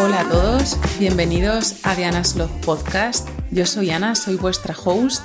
Hola 0.00 0.20
a 0.20 0.28
todos, 0.28 0.78
bienvenidos 1.00 1.84
a 1.84 1.96
Diana's 1.96 2.36
Love 2.36 2.52
Podcast. 2.64 3.28
Yo 3.50 3.66
soy 3.66 3.90
Ana, 3.90 4.14
soy 4.14 4.36
vuestra 4.36 4.72
host 4.72 5.24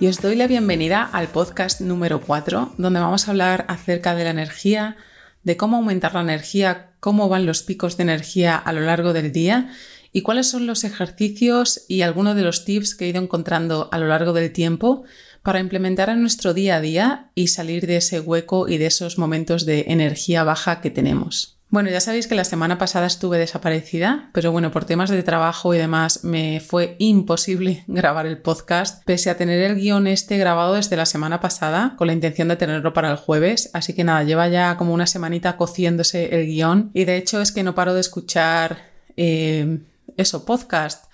y 0.00 0.06
os 0.06 0.22
doy 0.22 0.34
la 0.34 0.46
bienvenida 0.46 1.02
al 1.02 1.28
podcast 1.28 1.82
número 1.82 2.22
4, 2.22 2.72
donde 2.78 3.00
vamos 3.00 3.28
a 3.28 3.32
hablar 3.32 3.66
acerca 3.68 4.14
de 4.14 4.24
la 4.24 4.30
energía, 4.30 4.96
de 5.42 5.58
cómo 5.58 5.76
aumentar 5.76 6.14
la 6.14 6.22
energía, 6.22 6.94
cómo 7.00 7.28
van 7.28 7.44
los 7.44 7.62
picos 7.62 7.98
de 7.98 8.04
energía 8.04 8.56
a 8.56 8.72
lo 8.72 8.80
largo 8.80 9.12
del 9.12 9.30
día 9.30 9.70
y 10.10 10.22
cuáles 10.22 10.48
son 10.48 10.66
los 10.66 10.84
ejercicios 10.84 11.84
y 11.86 12.00
algunos 12.00 12.34
de 12.34 12.44
los 12.44 12.64
tips 12.64 12.94
que 12.94 13.04
he 13.04 13.08
ido 13.08 13.20
encontrando 13.20 13.90
a 13.92 13.98
lo 13.98 14.08
largo 14.08 14.32
del 14.32 14.52
tiempo 14.54 15.04
para 15.42 15.60
implementar 15.60 16.08
en 16.08 16.22
nuestro 16.22 16.54
día 16.54 16.76
a 16.76 16.80
día 16.80 17.30
y 17.34 17.48
salir 17.48 17.86
de 17.86 17.96
ese 17.96 18.20
hueco 18.20 18.68
y 18.68 18.78
de 18.78 18.86
esos 18.86 19.18
momentos 19.18 19.66
de 19.66 19.84
energía 19.88 20.44
baja 20.44 20.80
que 20.80 20.88
tenemos. 20.88 21.53
Bueno, 21.74 21.90
ya 21.90 22.00
sabéis 22.00 22.28
que 22.28 22.36
la 22.36 22.44
semana 22.44 22.78
pasada 22.78 23.08
estuve 23.08 23.36
desaparecida, 23.36 24.30
pero 24.32 24.52
bueno, 24.52 24.70
por 24.70 24.84
temas 24.84 25.10
de 25.10 25.24
trabajo 25.24 25.74
y 25.74 25.78
demás 25.78 26.22
me 26.22 26.60
fue 26.60 26.94
imposible 27.00 27.82
grabar 27.88 28.26
el 28.26 28.38
podcast, 28.38 29.02
pese 29.04 29.28
a 29.28 29.36
tener 29.36 29.60
el 29.60 29.74
guion 29.74 30.06
este 30.06 30.38
grabado 30.38 30.74
desde 30.74 30.96
la 30.96 31.04
semana 31.04 31.40
pasada, 31.40 31.96
con 31.98 32.06
la 32.06 32.12
intención 32.12 32.46
de 32.46 32.54
tenerlo 32.54 32.92
para 32.92 33.10
el 33.10 33.16
jueves. 33.16 33.70
Así 33.72 33.92
que 33.92 34.04
nada, 34.04 34.22
lleva 34.22 34.46
ya 34.46 34.76
como 34.76 34.94
una 34.94 35.08
semanita 35.08 35.56
cociéndose 35.56 36.38
el 36.38 36.46
guion 36.46 36.92
y 36.94 37.06
de 37.06 37.16
hecho 37.16 37.40
es 37.40 37.50
que 37.50 37.64
no 37.64 37.74
paro 37.74 37.92
de 37.92 38.02
escuchar 38.02 38.92
eh, 39.16 39.80
eso, 40.16 40.44
podcast, 40.44 41.06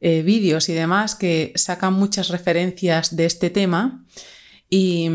eh, 0.00 0.22
vídeos 0.22 0.68
y 0.68 0.74
demás 0.74 1.16
que 1.16 1.52
sacan 1.56 1.92
muchas 1.92 2.28
referencias 2.28 3.16
de 3.16 3.24
este 3.26 3.50
tema 3.50 4.04
y, 4.70 5.10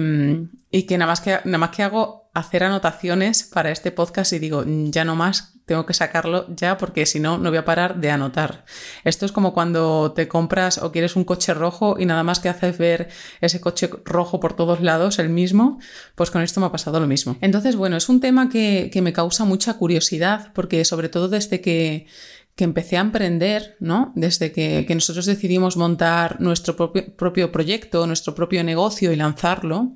y 0.72 0.84
que 0.84 0.98
nada 0.98 1.12
más 1.12 1.22
que 1.22 1.40
nada 1.46 1.58
más 1.58 1.70
que 1.72 1.84
hago 1.84 2.30
hacer 2.34 2.64
anotaciones 2.64 3.44
para 3.44 3.72
este 3.72 3.92
podcast 3.92 4.34
y 4.34 4.40
digo, 4.40 4.64
mm, 4.66 4.92
ya 4.92 5.04
no 5.04 5.16
más, 5.16 5.56
tengo 5.66 5.86
que 5.86 5.94
sacarlo 5.94 6.48
ya 6.56 6.78
porque 6.78 7.06
si 7.06 7.20
no, 7.20 7.38
no 7.38 7.50
voy 7.50 7.58
a 7.58 7.66
parar 7.66 8.00
de 8.00 8.10
anotar. 8.10 8.66
Esto 9.04 9.26
es 9.26 9.32
como 9.32 9.54
cuando 9.54 10.14
te 10.14 10.28
compras 10.28 10.80
o 10.80 10.92
quieres 10.92 11.16
un 11.16 11.26
coche 11.26 11.54
rojo 11.54 11.96
y 12.00 12.06
nada 12.06 12.24
más 12.24 12.40
que 12.40 12.50
haces 12.50 12.78
ver 12.78 13.10
ese 13.42 13.62
coche 13.62 13.90
rojo 14.04 14.40
por 14.40 14.56
todos 14.56 14.82
lados, 14.82 15.20
el 15.20 15.30
mismo, 15.30 15.80
pues 16.16 16.32
con 16.32 16.42
esto 16.42 16.60
me 16.60 16.66
ha 16.66 16.72
pasado 16.72 17.00
lo 17.00 17.08
mismo. 17.08 17.38
Entonces, 17.42 17.76
bueno, 17.76 17.98
es 17.98 18.10
un 18.10 18.20
tema 18.20 18.50
que, 18.50 18.90
me 19.00 19.14
causa 19.14 19.46
mucha 19.46 19.76
curiosidad 19.76 20.52
porque 20.54 20.84
sobre 20.84 21.08
todo 21.08 21.30
desde 21.30 21.62
que 21.62 22.08
que 22.56 22.66
empecé 22.66 22.98
a 22.98 23.02
emprender, 23.02 23.78
¿no? 23.80 24.12
Desde 24.16 24.52
que, 24.52 24.86
nosotros 24.94 25.26
decidimos 25.26 25.78
montar 25.78 26.42
nuestro 26.42 26.76
propio, 26.76 27.16
propio 27.16 27.54
proyecto, 27.54 28.06
nuestro 28.06 28.36
propio 28.36 28.66
negocio 28.66 29.14
y 29.14 29.16
lanzarlo, 29.16 29.94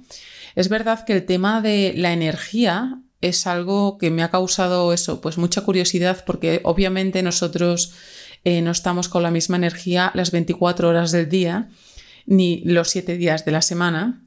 es 0.55 0.69
verdad 0.69 1.05
que 1.05 1.13
el 1.13 1.25
tema 1.25 1.61
de 1.61 1.93
la 1.95 2.13
energía 2.13 2.99
es 3.21 3.47
algo 3.47 3.97
que 3.97 4.11
me 4.11 4.23
ha 4.23 4.31
causado 4.31 4.93
eso, 4.93 5.21
pues 5.21 5.37
mucha 5.37 5.61
curiosidad 5.61 6.23
porque 6.25 6.61
obviamente 6.63 7.23
nosotros 7.23 7.93
eh, 8.43 8.61
no 8.61 8.71
estamos 8.71 9.07
con 9.07 9.23
la 9.23 9.31
misma 9.31 9.55
energía 9.55 10.11
las 10.13 10.31
24 10.31 10.89
horas 10.89 11.11
del 11.11 11.29
día 11.29 11.69
ni 12.25 12.61
los 12.65 12.89
7 12.89 13.17
días 13.17 13.45
de 13.45 13.51
la 13.51 13.61
semana. 13.61 14.21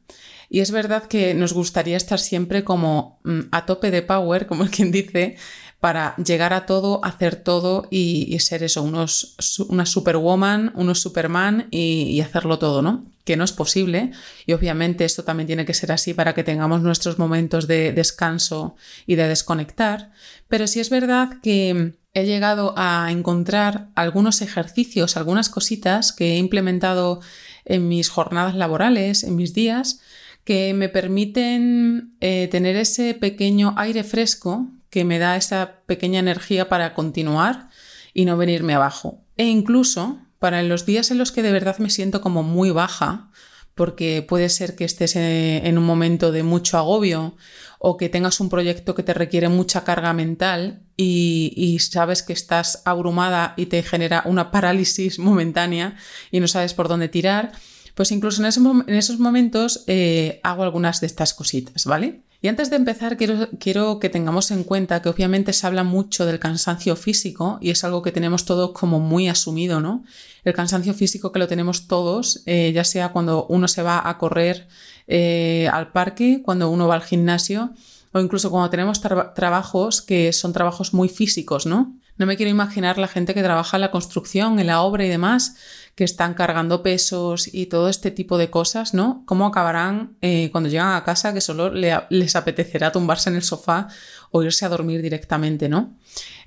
Y 0.48 0.60
es 0.60 0.70
verdad 0.70 1.05
que 1.05 1.34
nos 1.34 1.52
gustaría 1.52 1.96
estar 1.96 2.18
siempre 2.18 2.64
como 2.64 3.18
mm, 3.24 3.40
a 3.50 3.66
tope 3.66 3.90
de 3.90 4.02
power, 4.02 4.46
como 4.46 4.66
quien 4.70 4.92
dice, 4.92 5.36
para 5.80 6.16
llegar 6.16 6.52
a 6.52 6.66
todo, 6.66 7.05
hacer 7.05 7.36
todo 7.36 7.86
y, 7.90 8.38
ser 8.40 8.62
eso, 8.62 8.83
unos, 8.83 9.36
una 9.68 9.86
superwoman, 9.86 10.72
unos 10.74 11.00
superman 11.00 11.68
y, 11.70 12.20
hacerlo 12.20 12.58
todo, 12.58 12.83
¿no? 12.83 13.05
Que 13.27 13.36
no 13.36 13.44
es 13.44 13.52
posible 13.52 14.12
y 14.46 14.55
obviamente 14.55 15.05
esto 15.05 15.22
también 15.22 15.46
tiene 15.46 15.66
que 15.66 15.74
ser 15.74 15.92
así 15.92 16.14
para 16.14 16.32
que 16.32 16.44
tengamos 16.44 16.80
nuestros 16.80 17.19
momentos 17.19 17.66
de 17.66 17.92
descanso 17.92 18.77
y 19.05 19.16
de 19.16 19.28
desconectar, 19.28 20.12
pero 20.48 20.66
sí 20.66 20.80
es 20.80 20.88
verdad 20.88 21.41
que 21.42 21.92
he 22.14 22.24
llegado 22.24 22.72
a 22.78 23.08
encontrar 23.10 23.88
algunos 23.94 24.41
ejercicios, 24.41 25.18
algunas 25.18 25.50
cositas 25.50 26.14
que 26.14 26.33
he 26.33 26.39
implementado 26.39 27.20
en 27.67 27.89
mis 27.89 28.08
jornadas 28.08 28.55
laborales, 28.55 29.23
en 29.23 29.36
mis 29.36 29.52
días, 29.52 30.01
que 30.45 30.72
me 30.72 30.89
permiten 30.89 32.17
eh, 32.20 32.48
tener 32.51 32.77
ese 32.77 33.12
pequeño 33.12 33.74
aire 33.77 34.02
fresco 34.02 34.70
que 34.89 35.05
me 35.05 35.18
da 35.18 35.36
esa 35.36 35.80
pequeña 35.84 36.20
energía 36.20 36.70
para 36.70 36.95
continuar 36.95 37.68
y 38.14 38.24
no 38.24 38.39
venirme 38.39 38.72
abajo. 38.72 39.20
E 39.36 39.45
incluso 39.45 40.18
para 40.39 40.63
los 40.63 40.86
días 40.86 41.11
en 41.11 41.19
los 41.19 41.33
que 41.33 41.42
de 41.42 41.52
verdad 41.52 41.79
me 41.79 41.91
siento 41.91 42.20
como 42.20 42.42
muy 42.42 42.70
baja, 42.70 43.30
porque 43.74 44.24
puede 44.27 44.48
ser 44.48 44.74
que 44.74 44.85
estés 44.85 45.17
en 45.17 45.77
un 45.77 45.85
momento 45.85 46.33
de 46.33 46.42
mucho 46.42 46.79
agobio 46.79 47.36
o 47.79 47.98
que 47.98 48.08
tengas 48.08 48.41
un 48.41 48.48
proyecto 48.48 48.95
que 48.95 49.02
te 49.02 49.13
requiere 49.13 49.51
mucha 49.51 49.85
carga 49.85 50.14
mental 50.14 50.80
y, 50.96 51.79
sabes 51.79 52.23
que 52.23 52.33
estás 52.33 52.83
abrumada 52.86 53.52
y 53.57 53.67
te 53.67 53.83
genera 53.83 54.23
una 54.25 54.51
parálisis 54.51 55.19
momentánea 55.20 55.96
y 56.30 56.41
no 56.41 56.48
sabes 56.48 56.73
por 56.73 56.89
dónde 56.89 57.08
tirar, 57.08 57.52
pues 57.95 58.13
incluso 58.13 58.42
en, 58.42 58.48
esos 58.89 59.19
momentos 59.19 59.85
eh, 59.86 60.41
hago 60.42 60.63
algunas 60.63 61.01
de 61.01 61.07
estas 61.07 61.35
cositas, 61.35 61.85
¿vale? 61.85 62.23
Y 62.42 62.48
antes 62.48 62.70
de 62.70 62.77
empezar, 62.77 63.17
quiero, 63.17 63.98
que 63.98 64.08
tengamos 64.08 64.51
en 64.51 64.64
cuenta 64.64 65.01
que 65.01 65.08
obviamente 65.08 65.52
se 65.52 65.67
habla 65.67 65.85
mucho 65.85 66.27
del 66.27 66.39
cansancio 66.39 66.95
físico 66.95 67.58
y 67.61 67.70
es 67.70 67.83
algo 67.83 68.02
que 68.02 68.13
tenemos 68.13 68.45
todos 68.45 68.73
como 68.73 69.01
muy 69.01 69.29
asumido, 69.29 69.80
¿no? 69.80 70.05
El 70.45 70.52
cansancio 70.52 70.95
físico 70.95 71.33
que 71.33 71.39
lo 71.39 71.48
tenemos 71.48 71.89
todos, 71.89 72.42
eh, 72.46 72.73
ya 72.75 72.85
sea 72.85 73.11
cuando 73.11 73.46
uno 73.48 73.69
se 73.69 73.83
va 73.83 74.08
a 74.08 74.19
correr 74.19 74.69
eh, 75.07 75.69
al 75.73 75.92
parque, 75.92 76.42
cuando 76.45 76.70
uno 76.70 76.86
va 76.86 76.95
al 76.95 77.02
gimnasio 77.02 77.73
o 78.13 78.20
incluso 78.20 78.51
cuando 78.51 78.70
tenemos 78.70 79.01
trabajos 79.01 80.02
que 80.02 80.33
son 80.33 80.52
trabajos 80.52 80.95
muy 80.95 81.08
físicos, 81.08 81.67
¿no? 81.67 81.96
No 82.18 82.27
me 82.27 82.36
quiero 82.36 82.50
imaginar 82.50 82.98
la 82.98 83.08
gente 83.08 83.34
que 83.34 83.42
trabaja 83.42 83.77
en 83.77 83.82
la 83.82 83.90
construcción, 83.90 84.58
en 84.58 84.68
la 84.68 84.80
obra 84.80 85.04
y 85.04 85.08
demás, 85.08 85.56
que 85.94 86.04
están 86.04 86.34
cargando 86.34 86.82
pesos 86.82 87.52
y 87.52 87.66
todo 87.66 87.88
este 87.88 88.10
tipo 88.10 88.38
de 88.38 88.50
cosas, 88.50 88.94
¿no? 88.94 89.22
¿Cómo 89.27 89.46
acabarán 89.46 90.16
eh, 90.20 90.50
cuando 90.52 90.70
llegan 90.70 90.94
a 90.94 91.04
casa 91.04 91.32
que 91.34 91.40
solo 91.40 91.70
les 91.72 92.36
apetecerá 92.36 92.92
tumbarse 92.92 93.30
en 93.30 93.36
el 93.36 93.42
sofá 93.42 93.88
o 94.30 94.42
irse 94.42 94.64
a 94.64 94.68
dormir 94.68 95.02
directamente, 95.02 95.68
¿no? 95.68 95.96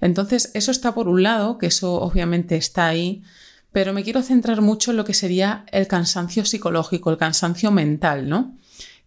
Entonces, 0.02 0.52
eso 0.54 0.72
está 0.72 0.94
por 0.94 1.08
un 1.08 1.24
lado, 1.24 1.58
que 1.58 1.68
eso 1.68 1.96
obviamente 1.96 2.56
está 2.56 2.88
ahí, 2.88 3.24
pero 3.72 3.94
me 3.94 4.04
quiero 4.04 4.22
centrar 4.24 4.62
mucho 4.62 4.92
en 4.92 4.98
lo 4.98 5.06
que 5.06 5.14
sería 5.14 5.66
el 5.72 5.88
cansancio 5.88 6.46
psicológico, 6.46 7.12
el 7.12 7.18
cansancio 7.18 7.72
mental, 7.72 8.28
¿no? 8.28 8.56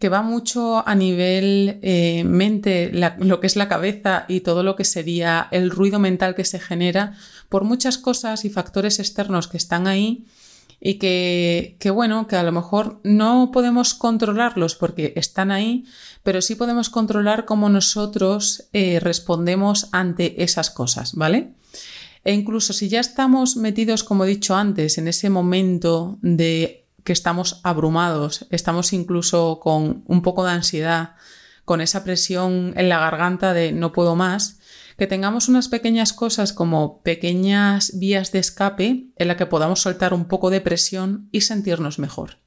Que 0.02 0.08
va 0.08 0.22
mucho 0.22 0.82
a 0.84 0.96
nivel 0.96 1.78
eh, 1.80 2.24
mente, 2.24 2.90
lo 3.20 3.38
que 3.38 3.46
es 3.46 3.54
la 3.54 3.68
cabeza 3.68 4.24
y 4.26 4.40
todo 4.40 4.64
lo 4.64 4.74
que 4.74 4.82
sería 4.82 5.46
el 5.52 5.70
ruido 5.70 6.00
mental 6.00 6.34
que 6.34 6.44
se 6.44 6.58
genera 6.58 7.16
por 7.48 7.62
muchas 7.62 7.98
cosas 7.98 8.44
y 8.44 8.50
factores 8.50 8.98
externos 8.98 9.46
que 9.46 9.58
están 9.58 9.86
ahí 9.86 10.26
y 10.80 10.94
que, 10.94 11.76
bueno, 11.94 12.26
que 12.26 12.34
a 12.34 12.42
lo 12.42 12.50
mejor 12.50 12.98
no 13.04 13.52
podemos 13.52 13.94
controlarlos 13.94 14.74
porque 14.74 15.12
están 15.14 15.52
ahí, 15.52 15.84
pero 16.24 16.42
sí 16.42 16.56
podemos 16.56 16.90
controlar 16.90 17.44
cómo 17.44 17.68
nosotros 17.68 18.64
eh, 18.72 18.98
respondemos 18.98 19.86
ante 19.92 20.42
esas 20.42 20.70
cosas, 20.70 21.14
¿vale? 21.14 21.52
E 22.24 22.34
incluso 22.34 22.72
si 22.72 22.88
ya 22.88 22.98
estamos 22.98 23.56
metidos, 23.56 24.02
como 24.02 24.24
he 24.24 24.28
dicho 24.28 24.56
antes, 24.56 24.98
en 24.98 25.06
ese 25.06 25.30
momento 25.30 26.18
de 26.22 26.81
que 27.04 27.12
estamos 27.12 27.60
abrumados, 27.64 28.46
estamos 28.50 28.92
incluso 28.92 29.60
con 29.60 30.04
un 30.06 30.22
poco 30.22 30.44
de 30.44 30.52
ansiedad, 30.52 31.14
con 31.64 31.80
esa 31.80 32.04
presión 32.04 32.74
en 32.76 32.88
la 32.88 32.98
garganta 32.98 33.52
de 33.52 33.72
no 33.72 33.92
puedo 33.92 34.16
más, 34.16 34.60
que 34.96 35.06
tengamos 35.06 35.48
unas 35.48 35.68
pequeñas 35.68 36.12
cosas 36.12 36.52
como 36.52 37.02
pequeñas 37.02 37.98
vías 37.98 38.30
de 38.32 38.38
escape 38.38 39.08
en 39.16 39.28
la 39.28 39.36
que 39.36 39.46
podamos 39.46 39.80
soltar 39.80 40.14
un 40.14 40.26
poco 40.26 40.50
de 40.50 40.60
presión 40.60 41.28
y 41.32 41.42
sentirnos 41.42 41.98
mejor. 41.98 42.38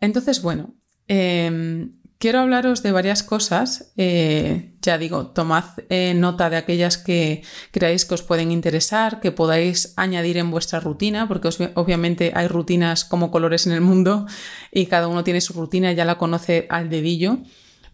Entonces, 0.00 0.42
bueno, 0.42 0.74
em, 1.06 1.99
Quiero 2.20 2.40
hablaros 2.40 2.82
de 2.82 2.92
varias 2.92 3.22
cosas. 3.22 3.92
Eh, 3.96 4.74
ya 4.82 4.98
digo, 4.98 5.28
tomad 5.28 5.64
eh, 5.88 6.12
nota 6.12 6.50
de 6.50 6.58
aquellas 6.58 6.98
que 6.98 7.42
creáis 7.70 8.04
que 8.04 8.12
os 8.12 8.22
pueden 8.22 8.50
interesar, 8.50 9.20
que 9.20 9.32
podáis 9.32 9.94
añadir 9.96 10.36
en 10.36 10.50
vuestra 10.50 10.80
rutina, 10.80 11.26
porque 11.26 11.48
obviamente 11.76 12.32
hay 12.34 12.46
rutinas 12.46 13.06
como 13.06 13.30
colores 13.30 13.66
en 13.66 13.72
el 13.72 13.80
mundo 13.80 14.26
y 14.70 14.84
cada 14.84 15.08
uno 15.08 15.24
tiene 15.24 15.40
su 15.40 15.54
rutina, 15.54 15.92
ya 15.92 16.04
la 16.04 16.18
conoce 16.18 16.66
al 16.68 16.90
dedillo. 16.90 17.38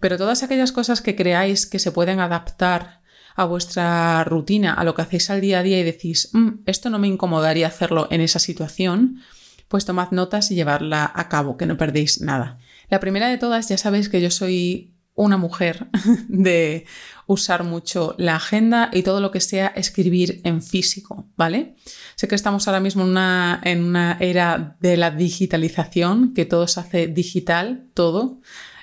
Pero 0.00 0.19
todas 0.19 0.43
aquellas 0.43 0.72
cosas 0.72 1.02
que 1.02 1.14
creáis 1.14 1.64
que 1.64 1.79
se 1.79 1.93
pueden 1.93 2.19
adaptar 2.19 3.02
a 3.37 3.44
vuestra 3.44 4.25
rutina, 4.25 4.75
a 4.75 4.82
lo 4.82 4.96
que 4.96 5.02
hacéis 5.02 5.31
al 5.31 5.40
día 5.40 5.61
a 5.61 5.62
día 5.62 5.79
y 5.79 5.84
decís, 5.84 6.31
mm, 6.32 6.64
esto 6.67 6.90
no 6.90 6.99
me 6.99 7.06
incomodaría 7.06 7.69
hacerlo 7.69 8.08
en 8.11 8.22
esa 8.22 8.40
situación, 8.40 9.22
pues 9.69 9.84
tomad 9.84 10.11
notas 10.11 10.50
y 10.50 10.56
llevarla 10.56 11.12
a 11.14 11.29
cabo, 11.29 11.56
que 11.56 11.67
no 11.67 11.76
perdéis 11.76 12.20
nada. 12.20 12.58
La 12.88 13.00
primera 13.00 13.29
de 13.29 13.38
todas, 13.38 13.69
ya 13.69 13.79
sabéis 13.79 14.09
que 14.09 14.21
yo 14.21 14.31
soy 14.31 14.97
una 15.17 15.38
mujer 15.38 15.88
de 16.29 16.87
usar 17.27 17.65
mucho 17.65 18.15
la 18.19 18.37
agenda 18.37 18.91
y 18.93 19.03
todo 19.03 19.21
lo 19.21 19.31
que 19.31 19.41
sea 19.41 19.69
escribir 19.69 20.41
en 20.44 20.62
físico, 20.62 21.29
¿vale? 21.37 21.75
Sé 22.15 22.29
que 22.29 22.35
estamos 22.35 22.69
ahora 22.69 22.81
mismo 22.81 23.03
en 23.03 23.09
una, 23.09 23.61
en 23.65 23.83
una 23.83 24.19
era 24.21 24.77
de 24.81 24.97
la 24.97 25.11
digitalización, 25.11 26.35
que 26.35 26.44
todo 26.44 26.69
se 26.69 26.81
hace 26.81 27.06
digital, 27.09 27.88
todo. 27.94 28.41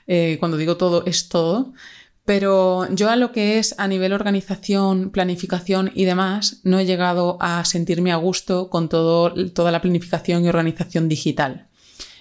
Eh, 0.07 0.37
cuando 0.39 0.57
digo 0.57 0.75
todo 0.75 1.05
es 1.05 1.29
todo, 1.29 1.73
Pero 2.25 2.87
yo 2.93 3.09
a 3.09 3.17
lo 3.17 3.33
que 3.33 3.59
es 3.59 3.75
a 3.77 3.87
nivel 3.87 4.13
organización, 4.13 5.11
planificación 5.11 5.91
y 5.93 6.05
demás, 6.05 6.61
no 6.63 6.79
he 6.79 6.85
llegado 6.85 7.37
a 7.41 7.65
sentirme 7.65 8.13
a 8.13 8.15
gusto 8.15 8.69
con 8.69 8.87
todo, 8.87 9.33
toda 9.51 9.71
la 9.71 9.81
planificación 9.81 10.45
y 10.45 10.49
organización 10.49 11.09
digital. 11.09 11.67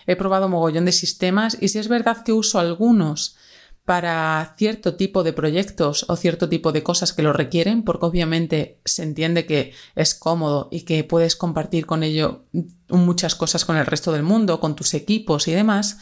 He 0.07 0.17
probado 0.17 0.49
mogollón 0.49 0.85
de 0.85 0.93
sistemas 0.93 1.57
y 1.61 1.69
si 1.69 1.79
es 1.79 1.89
verdad 1.89 2.25
que 2.25 2.33
uso 2.33 2.59
algunos 2.59 3.37
para 3.85 4.55
cierto 4.57 4.95
tipo 4.95 5.25
de 5.25 5.33
proyectos 5.33 6.07
o 6.09 6.17
cierto 6.17 6.49
tipo 6.49 6.71
de 6.73 6.83
cosas 6.83 7.13
que 7.13 7.23
lo 7.23 7.33
requieren, 7.33 7.83
porque 7.83 8.07
obviamente 8.07 8.81
se 8.85 9.03
entiende 9.03 9.45
que 9.45 9.73
es 9.97 10.15
cómodo 10.15 10.69
y 10.71 10.83
que 10.83 11.03
puedes 11.03 11.35
compartir 11.35 11.87
con 11.87 12.03
ello 12.05 12.45
muchas 12.89 13.35
cosas 13.35 13.65
con 13.65 13.77
el 13.77 13.87
resto 13.87 14.13
del 14.13 14.23
mundo, 14.23 14.61
con 14.61 14.77
tus 14.77 14.95
equipos 14.95 15.49
y 15.49 15.53
demás, 15.53 15.99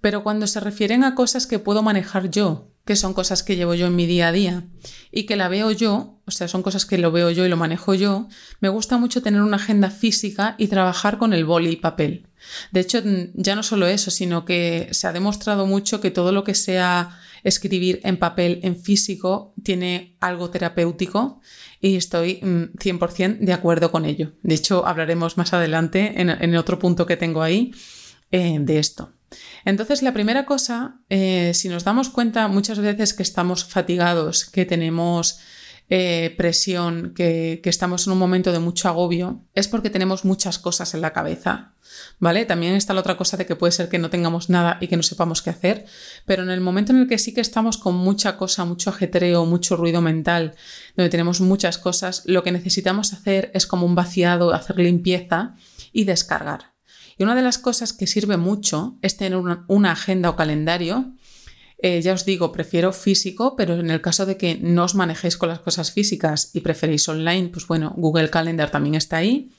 pero 0.00 0.22
cuando 0.22 0.46
se 0.46 0.60
refieren 0.60 1.04
a 1.04 1.14
cosas 1.14 1.46
que 1.46 1.58
puedo 1.58 1.82
manejar 1.82 2.30
yo, 2.30 2.68
que 2.84 2.96
son 2.96 3.14
cosas 3.14 3.42
que 3.42 3.56
llevo 3.56 3.74
yo 3.74 3.86
en 3.86 3.96
mi 3.96 4.06
día 4.06 4.28
a 4.28 4.32
día 4.32 4.64
y 5.10 5.24
que 5.24 5.36
la 5.36 5.48
veo 5.48 5.70
yo, 5.70 6.20
o 6.26 6.30
sea, 6.30 6.48
son 6.48 6.62
cosas 6.62 6.86
que 6.86 6.98
lo 6.98 7.12
veo 7.12 7.30
yo 7.30 7.44
y 7.46 7.48
lo 7.48 7.56
manejo 7.56 7.94
yo, 7.94 8.28
me 8.60 8.68
gusta 8.68 8.98
mucho 8.98 9.22
tener 9.22 9.42
una 9.42 9.56
agenda 9.56 9.90
física 9.90 10.54
y 10.58 10.68
trabajar 10.68 11.18
con 11.18 11.32
el 11.32 11.44
boli 11.44 11.70
y 11.70 11.76
papel. 11.76 12.28
De 12.70 12.80
hecho, 12.80 13.02
ya 13.34 13.54
no 13.54 13.62
solo 13.62 13.86
eso, 13.86 14.10
sino 14.10 14.44
que 14.44 14.88
se 14.92 15.06
ha 15.06 15.12
demostrado 15.12 15.66
mucho 15.66 16.00
que 16.00 16.10
todo 16.10 16.32
lo 16.32 16.44
que 16.44 16.54
sea 16.54 17.18
escribir 17.44 18.00
en 18.04 18.16
papel, 18.16 18.60
en 18.62 18.76
físico, 18.76 19.54
tiene 19.62 20.16
algo 20.20 20.50
terapéutico 20.50 21.40
y 21.80 21.96
estoy 21.96 22.40
100% 22.40 23.40
mm, 23.40 23.44
de 23.44 23.52
acuerdo 23.52 23.90
con 23.90 24.04
ello. 24.04 24.32
De 24.42 24.54
hecho, 24.54 24.86
hablaremos 24.86 25.36
más 25.36 25.52
adelante 25.52 26.20
en, 26.20 26.56
otro 26.56 26.78
punto 26.78 27.06
que 27.06 27.16
tengo 27.16 27.42
ahí 27.42 27.72
eh, 28.30 28.58
de 28.60 28.78
esto. 28.78 29.12
Entonces, 29.64 30.02
la 30.02 30.12
primera 30.12 30.44
cosa, 30.44 31.00
eh, 31.08 31.52
si 31.54 31.68
nos 31.68 31.84
damos 31.84 32.10
cuenta 32.10 32.48
muchas 32.48 32.78
veces 32.78 33.14
que 33.14 33.22
estamos 33.22 33.64
fatigados, 33.64 34.44
que 34.44 34.64
tenemos 34.64 35.40
eh, 35.88 36.34
presión, 36.36 37.12
que, 37.14 37.60
estamos 37.64 38.06
en 38.06 38.12
un 38.12 38.18
momento 38.18 38.52
de 38.52 38.58
mucho 38.58 38.88
agobio, 38.88 39.44
es 39.54 39.68
porque 39.68 39.90
tenemos 39.90 40.24
muchas 40.24 40.58
cosas 40.58 40.94
en 40.94 41.00
la 41.00 41.12
cabeza. 41.12 41.74
¿Vale? 42.18 42.46
También 42.46 42.74
está 42.74 42.94
la 42.94 43.00
otra 43.00 43.18
cosa 43.18 43.36
de 43.36 43.44
que 43.44 43.56
puede 43.56 43.72
ser 43.72 43.88
que 43.88 43.98
no 43.98 44.08
tengamos 44.08 44.48
nada 44.48 44.78
y 44.80 44.88
que 44.88 44.96
no 44.96 45.02
sepamos 45.02 45.42
qué 45.42 45.50
hacer, 45.50 45.84
pero 46.24 46.42
en 46.42 46.50
el 46.50 46.60
momento 46.60 46.92
en 46.92 47.00
el 47.00 47.08
que 47.08 47.18
sí 47.18 47.34
que 47.34 47.40
estamos 47.42 47.76
con 47.76 47.94
mucha 47.94 48.36
cosa, 48.38 48.64
mucho 48.64 48.90
ajetreo, 48.90 49.44
mucho 49.44 49.76
ruido 49.76 50.00
mental, 50.00 50.54
donde 50.96 51.10
tenemos 51.10 51.40
muchas 51.40 51.78
cosas, 51.78 52.22
lo 52.24 52.42
que 52.42 52.52
necesitamos 52.52 53.12
hacer 53.12 53.50
es 53.52 53.66
como 53.66 53.84
un 53.84 53.94
vaciado, 53.94 54.54
hacer 54.54 54.78
limpieza 54.78 55.54
y 55.92 56.04
descargar. 56.04 56.72
Y 57.18 57.24
una 57.24 57.34
de 57.34 57.42
las 57.42 57.58
cosas 57.58 57.92
que 57.92 58.06
sirve 58.06 58.36
mucho 58.36 58.96
es 59.02 59.16
tener 59.16 59.36
una, 59.36 59.92
agenda 59.92 60.30
o 60.30 60.36
calendario. 60.36 61.12
Eh, 61.84 62.00
ya 62.00 62.14
os 62.14 62.24
digo, 62.24 62.52
prefiero 62.52 62.92
físico, 62.92 63.56
pero 63.56 63.74
en 63.74 63.90
el 63.90 64.00
caso 64.00 64.24
de 64.24 64.36
que 64.36 64.54
no 64.54 64.84
os 64.84 64.94
manejéis 64.94 65.36
con 65.36 65.48
las 65.48 65.58
cosas 65.58 65.90
físicas 65.90 66.50
y 66.54 66.60
preferéis 66.60 67.08
online, 67.08 67.48
pues 67.48 67.66
bueno, 67.66 67.92
Google 67.96 68.30
Calendar 68.30 68.70
también 68.70 68.94
está 68.94 69.16
ahí 69.16 69.50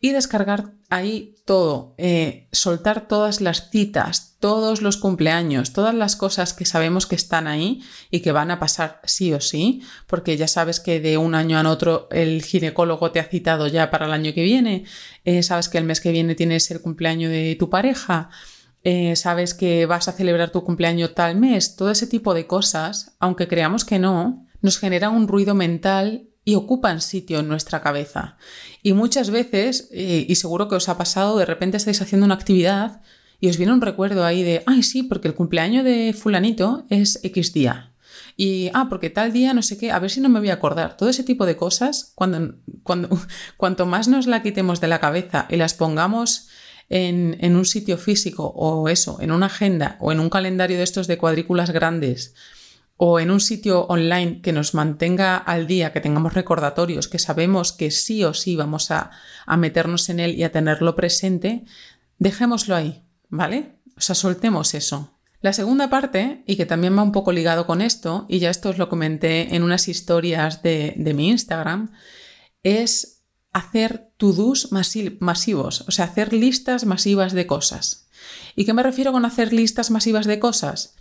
y 0.00 0.12
descargar 0.12 0.72
ahí 0.90 1.34
todo, 1.46 1.94
eh, 1.96 2.48
soltar 2.52 3.08
todas 3.08 3.40
las 3.40 3.70
citas, 3.70 4.36
todos 4.40 4.82
los 4.82 4.98
cumpleaños, 4.98 5.72
todas 5.72 5.94
las 5.94 6.16
cosas 6.16 6.52
que 6.52 6.66
sabemos 6.66 7.06
que 7.06 7.16
están 7.16 7.46
ahí 7.46 7.82
y 8.10 8.20
que 8.20 8.32
van 8.32 8.50
a 8.50 8.58
pasar 8.58 9.00
sí 9.04 9.32
o 9.32 9.40
sí, 9.40 9.80
porque 10.06 10.36
ya 10.36 10.48
sabes 10.48 10.80
que 10.80 11.00
de 11.00 11.16
un 11.16 11.34
año 11.34 11.58
a 11.58 11.68
otro 11.68 12.08
el 12.12 12.42
ginecólogo 12.42 13.10
te 13.10 13.20
ha 13.20 13.24
citado 13.24 13.66
ya 13.68 13.90
para 13.90 14.06
el 14.06 14.12
año 14.12 14.34
que 14.34 14.42
viene, 14.42 14.84
eh, 15.24 15.42
sabes 15.42 15.68
que 15.70 15.78
el 15.78 15.84
mes 15.84 16.00
que 16.00 16.12
viene 16.12 16.34
tienes 16.34 16.70
el 16.70 16.82
cumpleaños 16.82 17.30
de 17.30 17.56
tu 17.58 17.70
pareja. 17.70 18.28
Eh, 18.88 19.16
sabes 19.16 19.52
que 19.52 19.84
vas 19.84 20.06
a 20.06 20.12
celebrar 20.12 20.50
tu 20.50 20.62
cumpleaños 20.62 21.12
tal 21.12 21.34
mes, 21.34 21.74
todo 21.74 21.90
ese 21.90 22.06
tipo 22.06 22.34
de 22.34 22.46
cosas, 22.46 23.16
aunque 23.18 23.48
creamos 23.48 23.84
que 23.84 23.98
no, 23.98 24.46
nos 24.62 24.78
genera 24.78 25.10
un 25.10 25.26
ruido 25.26 25.56
mental 25.56 26.28
y 26.44 26.54
ocupan 26.54 27.00
sitio 27.00 27.40
en 27.40 27.48
nuestra 27.48 27.82
cabeza. 27.82 28.36
Y 28.84 28.92
muchas 28.92 29.30
veces, 29.30 29.88
eh, 29.90 30.24
y 30.28 30.36
seguro 30.36 30.68
que 30.68 30.76
os 30.76 30.88
ha 30.88 30.96
pasado, 30.96 31.36
de 31.36 31.46
repente 31.46 31.78
estáis 31.78 32.00
haciendo 32.00 32.26
una 32.26 32.36
actividad 32.36 33.00
y 33.40 33.48
os 33.48 33.56
viene 33.56 33.72
un 33.72 33.80
recuerdo 33.80 34.24
ahí 34.24 34.44
de, 34.44 34.62
ay, 34.66 34.84
sí, 34.84 35.02
porque 35.02 35.26
el 35.26 35.34
cumpleaños 35.34 35.82
de 35.84 36.14
fulanito 36.16 36.84
es 36.88 37.18
X 37.24 37.52
día. 37.52 37.92
Y, 38.36 38.70
ah, 38.72 38.86
porque 38.88 39.10
tal 39.10 39.32
día, 39.32 39.52
no 39.52 39.62
sé 39.62 39.78
qué, 39.78 39.90
a 39.90 39.98
ver 39.98 40.12
si 40.12 40.20
no 40.20 40.28
me 40.28 40.38
voy 40.38 40.50
a 40.50 40.54
acordar. 40.54 40.96
Todo 40.96 41.08
ese 41.08 41.24
tipo 41.24 41.44
de 41.44 41.56
cosas, 41.56 42.12
cuando, 42.14 42.54
cuando, 42.84 43.08
cuanto 43.56 43.84
más 43.84 44.06
nos 44.06 44.28
la 44.28 44.44
quitemos 44.44 44.80
de 44.80 44.86
la 44.86 45.00
cabeza 45.00 45.48
y 45.50 45.56
las 45.56 45.74
pongamos 45.74 46.50
en, 46.88 47.56
un 47.56 47.64
sitio 47.64 47.98
físico 47.98 48.46
o 48.46 48.88
eso, 48.88 49.18
en 49.20 49.32
una 49.32 49.46
agenda 49.46 49.96
o 50.00 50.12
en 50.12 50.20
un 50.20 50.30
calendario 50.30 50.76
de 50.76 50.84
estos 50.84 51.06
de 51.06 51.18
cuadrículas 51.18 51.70
grandes, 51.70 52.34
o 52.96 53.20
en 53.20 53.30
un 53.30 53.40
sitio 53.40 53.82
online 53.86 54.40
que 54.40 54.52
nos 54.52 54.72
mantenga 54.72 55.36
al 55.36 55.66
día, 55.66 55.92
que 55.92 56.00
tengamos 56.00 56.34
recordatorios, 56.34 57.08
que 57.08 57.18
sabemos 57.18 57.72
que 57.72 57.90
sí 57.90 58.24
o 58.24 58.32
sí 58.32 58.56
vamos 58.56 58.90
a, 58.90 59.10
meternos 59.58 60.08
en 60.08 60.20
él 60.20 60.34
y 60.34 60.44
a 60.44 60.52
tenerlo 60.52 60.96
presente, 60.96 61.64
dejémoslo 62.18 62.74
ahí, 62.74 63.02
¿vale? 63.28 63.76
O 63.96 64.00
sea, 64.00 64.14
soltemos 64.14 64.74
eso. 64.74 65.12
La 65.42 65.52
segunda 65.52 65.90
parte, 65.90 66.42
y 66.46 66.56
que 66.56 66.64
también 66.64 66.96
va 66.96 67.02
un 67.02 67.12
poco 67.12 67.32
ligado 67.32 67.66
con 67.66 67.82
esto, 67.82 68.24
y 68.28 68.38
ya 68.38 68.48
esto 68.48 68.70
os 68.70 68.78
lo 68.78 68.88
comenté 68.88 69.54
en 69.54 69.62
unas 69.62 69.88
historias 69.88 70.62
de, 70.62 70.94
de 70.96 71.12
mi 71.12 71.28
Instagram, 71.28 71.92
es 72.62 73.15
hacer 73.56 74.10
to-dos 74.18 74.68
masivos, 74.70 75.84
o 75.88 75.90
sea, 75.90 76.04
hacer 76.04 76.34
listas 76.34 76.84
masivas 76.84 77.32
de 77.32 77.46
cosas. 77.46 78.06
¿Y 78.54 78.66
qué 78.66 78.74
me 78.74 78.82
refiero 78.82 79.12
con 79.12 79.24
hacer 79.24 79.54
listas 79.54 79.90
masivas 79.90 80.26
de 80.26 80.38
cosas? 80.38 80.94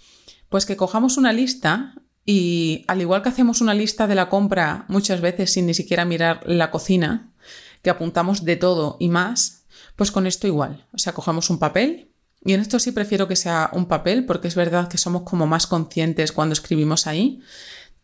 Pues 0.48 0.66
que 0.66 0.78
cojamos 0.78 1.18
una 1.18 1.34
lista 1.34 1.96
y 2.26 2.86
al 2.88 3.02
igual 3.02 3.24
que 3.24 3.30
hacemos 3.30 3.60
una 3.60 3.74
lista 3.74 4.08
de 4.08 4.16
la 4.16 4.30
compra 4.30 4.86
muchas 4.88 5.20
veces 5.20 5.52
sin 5.52 5.66
ni 5.66 5.74
siquiera 5.74 6.06
mirar 6.06 6.44
la 6.46 6.72
cocina, 6.72 7.34
que 7.82 7.90
apuntamos 7.90 8.46
de 8.46 8.56
todo 8.56 8.96
y 9.02 9.10
más, 9.10 9.66
pues 9.98 10.12
con 10.12 10.26
esto 10.26 10.48
igual. 10.48 10.88
O 10.94 10.98
sea, 10.98 11.12
cogemos 11.12 11.50
un 11.50 11.60
papel 11.60 12.14
y 12.46 12.54
en 12.54 12.62
esto 12.62 12.80
sí 12.80 12.94
prefiero 12.94 13.28
que 13.28 13.36
sea 13.36 13.70
un 13.74 13.88
papel 13.88 14.26
porque 14.26 14.48
es 14.48 14.56
verdad 14.56 14.88
que 14.88 14.98
somos 14.98 15.24
como 15.24 15.46
más 15.46 15.68
conscientes 15.68 16.32
cuando 16.32 16.54
escribimos 16.54 17.06
ahí. 17.06 17.42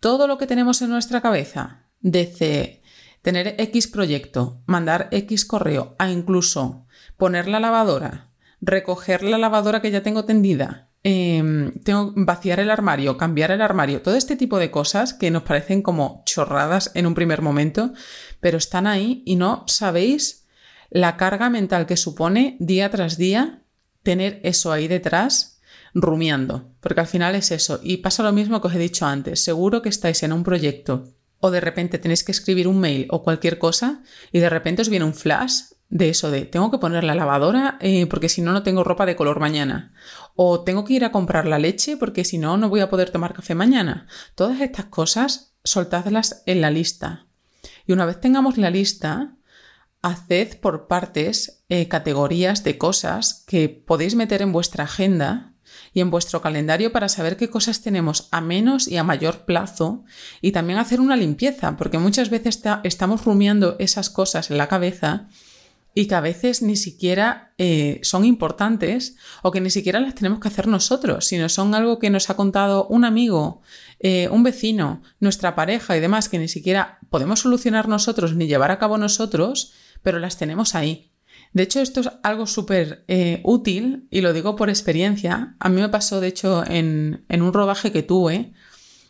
Todo 0.01 0.27
lo 0.27 0.38
que 0.38 0.48
tenemos 0.48 0.81
en 0.81 0.89
nuestra 0.89 1.21
cabeza, 1.21 1.86
desde 2.01 2.80
tener 3.21 3.56
X 3.57 3.88
proyecto, 3.88 4.62
mandar 4.65 5.07
X 5.12 5.45
correo, 5.45 5.95
a 6.00 6.09
incluso 6.09 6.85
poner 7.18 7.47
la 7.47 7.59
lavadora, 7.59 8.31
recoger 8.62 9.23
la 9.23 9.38
lavadora 9.38 9.81
que 9.81 9.91
ya 9.91 10.03
tengo 10.03 10.25
tendida, 10.25 10.91
Em, 11.03 11.71
tengo 11.83 12.13
vaciar 12.15 12.59
el 12.59 12.69
armario, 12.69 13.18
cambiar 13.18 13.50
el 13.50 13.62
armario, 13.62 14.03
todo 14.03 14.15
este 14.15 14.35
tipo 14.35 14.59
de 14.59 14.69
cosas 14.69 15.15
que 15.15 15.31
nos 15.31 15.41
parecen 15.41 15.81
como 15.81 16.21
chorradas 16.25 16.91
en 16.93 17.07
un 17.07 17.15
primer 17.15 17.41
momento, 17.41 17.93
pero 18.39 18.60
están 18.60 18.86
ahí 18.86 19.24
y 19.25 19.36
no 19.36 19.63
sabéis 19.65 20.45
la 20.91 21.17
carga 21.17 21.50
mental 21.50 21.88
que 21.88 21.98
supone 21.98 22.55
día 22.60 22.91
tras 22.91 23.17
día 23.17 23.63
tener 24.03 24.41
eso 24.43 24.72
ahí 24.72 24.88
detrás 24.88 25.60
rumiando, 25.95 26.72
porque 26.81 27.00
al 27.00 27.07
final 27.07 27.34
es 27.34 27.50
eso. 27.50 27.79
Y 27.81 27.98
pasa 27.98 28.22
lo 28.22 28.31
mismo 28.31 28.62
que 28.62 28.67
os 28.67 28.75
he 28.75 28.79
dicho 28.79 29.07
antes, 29.07 29.43
seguro 29.43 29.81
que 29.81 29.89
estáis 29.89 30.22
en 30.22 30.34
un 30.34 30.43
proyecto 30.43 31.15
o 31.41 31.51
de 31.51 31.60
repente 31.60 31.98
tenéis 31.98 32.24
que 32.24 32.31
escribir 32.31 32.67
un 32.67 32.79
mail 32.79 33.07
o 33.10 33.24
cualquier 33.24 33.57
cosa 33.57 34.01
y 34.31 34.39
de 34.39 34.50
repente 34.50 34.81
os 34.81 34.89
viene 34.89 35.05
un 35.05 35.13
flash 35.13 35.74
de 35.89 36.07
eso 36.07 36.31
de 36.31 36.45
tengo 36.45 36.71
que 36.71 36.77
poner 36.77 37.03
la 37.03 37.15
lavadora 37.15 37.77
eh, 37.81 38.05
porque 38.05 38.29
si 38.29 38.41
no 38.41 38.53
no 38.53 38.63
tengo 38.63 38.86
ropa 38.86 39.05
de 39.05 39.17
color 39.17 39.41
mañana 39.41 39.93
o 40.36 40.62
tengo 40.62 40.86
que 40.86 40.93
ir 40.93 41.03
a 41.03 41.12
comprar 41.12 41.45
la 41.45 41.60
leche 41.60 41.98
porque 41.98 42.24
si 42.24 42.38
no 42.38 42.55
no 42.55 42.69
voy 42.69 42.79
a 42.79 42.89
poder 42.89 43.10
tomar 43.10 43.33
café 43.33 43.55
mañana. 43.55 44.07
Todas 44.36 44.62
estas 44.62 44.86
cosas 44.86 45.53
soltadlas 45.63 46.43
en 46.45 46.62
la 46.62 46.71
lista. 46.71 47.27
Y 47.86 47.91
una 47.91 48.05
vez 48.05 48.19
tengamos 48.19 48.57
la 48.57 48.69
lista, 48.69 49.36
haced 50.01 50.60
por 50.60 50.88
partes 50.88 51.63
eh, 51.69 51.88
categorías 51.88 52.63
de 52.63 52.77
cosas 52.77 53.43
que 53.48 53.69
podéis 53.69 54.15
meter 54.15 54.41
en 54.41 54.51
vuestra 54.51 54.86
agenda 54.86 55.50
y 55.93 56.01
en 56.01 56.09
vuestro 56.09 56.41
calendario 56.41 56.91
para 56.91 57.09
saber 57.09 57.37
qué 57.37 57.49
cosas 57.49 57.81
tenemos 57.81 58.27
a 58.31 58.41
menos 58.41 58.87
y 58.87 58.97
a 58.97 59.03
mayor 59.03 59.45
plazo 59.45 60.03
y 60.41 60.51
también 60.51 60.79
hacer 60.79 61.01
una 61.01 61.15
limpieza, 61.15 61.77
porque 61.77 61.97
muchas 61.97 62.29
veces 62.29 62.61
estamos 62.83 63.25
rumiando 63.25 63.75
esas 63.79 64.09
cosas 64.09 64.51
en 64.51 64.57
la 64.57 64.67
cabeza 64.67 65.27
y 65.93 66.07
que 66.07 66.15
a 66.15 66.21
veces 66.21 66.61
ni 66.61 66.77
siquiera 66.77 67.53
eh, 67.57 67.99
son 68.03 68.23
importantes 68.23 69.15
o 69.41 69.51
que 69.51 69.61
ni 69.61 69.69
siquiera 69.69 69.99
las 69.99 70.15
tenemos 70.15 70.39
que 70.39 70.47
hacer 70.47 70.67
nosotros, 70.67 71.25
sino 71.25 71.49
son 71.49 71.75
algo 71.75 71.99
que 71.99 72.09
nos 72.09 72.29
ha 72.29 72.35
contado 72.35 72.87
un 72.87 73.03
amigo, 73.03 73.61
eh, 73.99 74.29
un 74.31 74.43
vecino, 74.43 75.01
nuestra 75.19 75.53
pareja 75.53 75.97
y 75.97 75.99
demás, 75.99 76.29
que 76.29 76.39
ni 76.39 76.47
siquiera 76.47 76.99
podemos 77.09 77.41
solucionar 77.41 77.87
nosotros 77.89 78.35
ni 78.35 78.47
llevar 78.47 78.71
a 78.71 78.79
cabo 78.79 78.97
nosotros, 78.97 79.73
pero 80.01 80.19
las 80.19 80.37
tenemos 80.37 80.75
ahí. 80.75 81.11
De 81.53 81.63
hecho, 81.63 81.81
esto 81.81 82.00
es 82.00 82.10
algo 82.24 82.48
súper 82.48 83.03
eh, 83.08 83.41
útil 83.43 84.08
y 84.10 84.22
lo 84.22 84.31
digo 84.31 84.55
por 84.55 84.70
experiencia. 84.70 85.55
A 85.60 85.70
mí 85.70 85.81
me 85.81 85.89
pasó, 85.89 86.22
de 86.22 86.27
hecho, 86.27 86.63
en, 86.65 87.25
un 87.29 87.53
rodaje 87.53 87.91
que 87.91 88.03
tuve, 88.03 88.53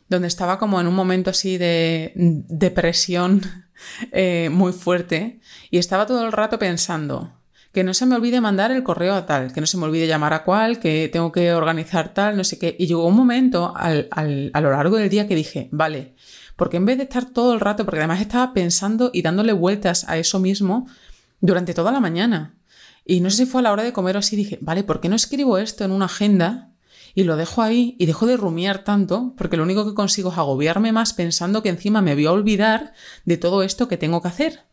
donde 0.09 0.27
estaba 0.27 0.57
como 0.57 0.81
en 0.81 0.87
un 0.87 0.95
momento 0.95 1.29
así 1.29 1.57
de 1.57 2.13
depresión 2.15 3.41
eh, 4.11 4.49
muy 4.51 4.73
fuerte 4.73 5.39
y 5.69 5.77
estaba 5.77 6.07
todo 6.07 6.25
el 6.25 6.31
rato 6.31 6.57
pensando, 6.57 7.31
que 7.71 7.83
no 7.83 7.93
se 7.93 8.05
me 8.07 8.15
olvide 8.15 8.41
mandar 8.41 8.71
el 8.71 8.83
correo 8.83 9.13
a 9.13 9.25
tal, 9.25 9.53
que 9.53 9.61
no 9.61 9.67
se 9.67 9.77
me 9.77 9.85
olvide 9.85 10.07
llamar 10.07 10.33
a 10.33 10.43
cual, 10.43 10.79
que 10.79 11.09
tengo 11.13 11.31
que 11.31 11.53
organizar 11.53 12.13
tal, 12.13 12.35
no 12.35 12.43
sé 12.43 12.57
qué. 12.57 12.75
Y 12.77 12.87
llegó 12.87 13.05
un 13.05 13.15
momento 13.15 13.73
a 13.75 14.61
lo 14.61 14.71
largo 14.71 14.97
del 14.97 15.09
día 15.09 15.27
que 15.27 15.35
dije, 15.35 15.69
vale, 15.71 16.15
porque 16.55 16.77
en 16.77 16.85
vez 16.85 16.97
de 16.97 17.03
estar 17.03 17.25
todo 17.25 17.53
el 17.53 17.59
rato, 17.59 17.85
porque 17.85 17.99
además 17.99 18.19
estaba 18.19 18.53
pensando 18.53 19.11
y 19.13 19.21
dándole 19.21 19.53
vueltas 19.53 20.09
a 20.09 20.17
eso 20.17 20.39
mismo 20.39 20.87
durante 21.41 21.73
toda 21.73 21.91
la 21.91 21.99
mañana. 21.99 22.55
Y 23.05 23.19
no 23.19 23.29
sé 23.29 23.37
si 23.37 23.45
fue 23.45 23.59
a 23.59 23.63
la 23.63 23.71
hora 23.71 23.83
de 23.83 23.93
comer 23.93 24.15
o 24.15 24.19
así, 24.19 24.35
dije, 24.35 24.59
vale, 24.61 24.83
¿por 24.83 25.01
qué 25.01 25.09
no 25.09 25.15
escribo 25.15 25.57
esto 25.57 25.83
en 25.83 25.91
una 25.91 26.05
agenda 26.05 26.71
y 27.13 27.23
lo 27.23 27.35
dejo 27.35 27.61
ahí 27.61 27.95
y 27.99 28.05
dejo 28.05 28.27
de 28.27 28.37
rumiar 28.37 28.83
tanto? 28.83 29.33
Porque 29.37 29.57
lo 29.57 29.63
único 29.63 29.85
que 29.85 29.95
consigo 29.95 30.31
es 30.31 30.37
agobiarme 30.37 30.91
más 30.91 31.13
pensando 31.13 31.61
que 31.63 31.69
encima 31.69 32.01
me 32.01 32.13
voy 32.13 32.27
a 32.27 32.31
olvidar 32.31 32.93
de 33.25 33.37
todo 33.37 33.63
esto 33.63 33.87
que 33.87 33.97
tengo 33.97 34.21
que 34.21 34.27
hacer. 34.27 34.65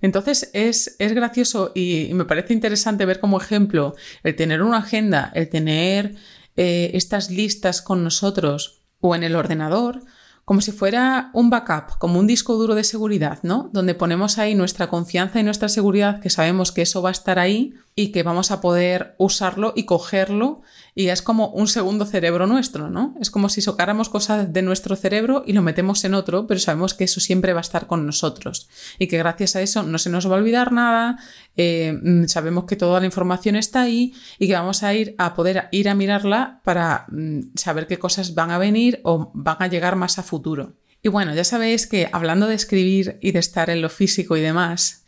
Entonces 0.00 0.50
es, 0.52 0.96
es 0.98 1.14
gracioso 1.14 1.72
y, 1.74 2.10
me 2.12 2.26
parece 2.26 2.52
interesante 2.52 3.06
ver 3.06 3.20
como 3.20 3.40
ejemplo 3.40 3.94
el 4.22 4.36
tener 4.36 4.62
una 4.62 4.78
agenda, 4.78 5.32
el 5.34 5.48
tener 5.48 6.16
eh, 6.56 6.90
estas 6.92 7.30
listas 7.30 7.80
con 7.80 8.04
nosotros 8.04 8.82
o 9.00 9.14
en 9.14 9.22
el 9.22 9.34
ordenador, 9.34 10.02
como 10.44 10.60
si 10.60 10.72
fuera 10.72 11.30
un 11.32 11.50
backup, 11.50 11.98
como 11.98 12.18
un 12.18 12.26
disco 12.26 12.54
duro 12.54 12.74
de 12.74 12.84
seguridad, 12.84 13.38
¿no? 13.42 13.70
Donde 13.72 13.94
ponemos 13.94 14.38
ahí 14.38 14.54
nuestra 14.54 14.88
confianza 14.88 15.40
y 15.40 15.42
nuestra 15.42 15.68
seguridad, 15.68 16.20
que 16.20 16.30
sabemos 16.30 16.70
que 16.70 16.82
eso 16.82 17.00
va 17.00 17.08
a 17.08 17.12
estar 17.12 17.38
ahí 17.38 17.74
y 17.96 18.10
que 18.10 18.24
vamos 18.24 18.50
a 18.50 18.60
poder 18.60 19.14
usarlo 19.18 19.72
y 19.76 19.84
cogerlo 19.84 20.62
y 20.96 21.08
es 21.08 21.22
como 21.22 21.48
un 21.50 21.68
segundo 21.68 22.06
cerebro 22.06 22.46
nuestro, 22.46 22.90
¿no? 22.90 23.14
Es 23.20 23.30
como 23.30 23.48
si 23.48 23.60
socáramos 23.60 24.08
cosas 24.08 24.52
de 24.52 24.62
nuestro 24.62 24.96
cerebro 24.96 25.44
y 25.46 25.52
lo 25.52 25.62
metemos 25.62 26.04
en 26.04 26.14
otro, 26.14 26.48
pero 26.48 26.58
sabemos 26.58 26.94
que 26.94 27.04
eso 27.04 27.20
siempre 27.20 27.52
va 27.52 27.60
a 27.60 27.62
estar 27.62 27.86
con 27.86 28.04
nosotros 28.04 28.68
y 28.98 29.06
que 29.06 29.18
gracias 29.18 29.54
a 29.54 29.62
eso 29.62 29.84
no 29.84 29.98
se 29.98 30.10
nos 30.10 30.28
va 30.28 30.34
a 30.34 30.38
olvidar 30.38 30.72
nada, 30.72 31.18
eh, 31.56 31.96
mm, 32.02 32.24
sabemos 32.26 32.64
que 32.64 32.74
toda 32.74 32.98
la 32.98 33.06
información 33.06 33.54
está 33.54 33.82
ahí 33.82 34.12
y 34.40 34.48
que 34.48 34.54
vamos 34.54 34.82
a 34.82 34.92
ir 34.92 35.14
a 35.18 35.34
poder 35.34 35.68
ir 35.70 35.88
a 35.88 35.94
mirarla 35.94 36.60
para 36.64 37.06
mm, 37.10 37.54
saber 37.54 37.86
qué 37.86 38.00
cosas 38.00 38.34
van 38.34 38.50
a 38.50 38.58
venir 38.58 39.00
o 39.04 39.30
van 39.34 39.58
a 39.60 39.68
llegar 39.68 39.94
más 39.94 40.18
a 40.18 40.24
futuro. 40.24 40.74
Y 41.00 41.10
bueno, 41.10 41.32
ya 41.34 41.44
sabéis 41.44 41.86
que 41.86 42.08
hablando 42.12 42.48
de 42.48 42.54
escribir 42.54 43.18
y 43.20 43.30
de 43.32 43.38
estar 43.38 43.70
en 43.70 43.82
lo 43.82 43.90
físico 43.90 44.36
y 44.36 44.40
demás, 44.40 45.04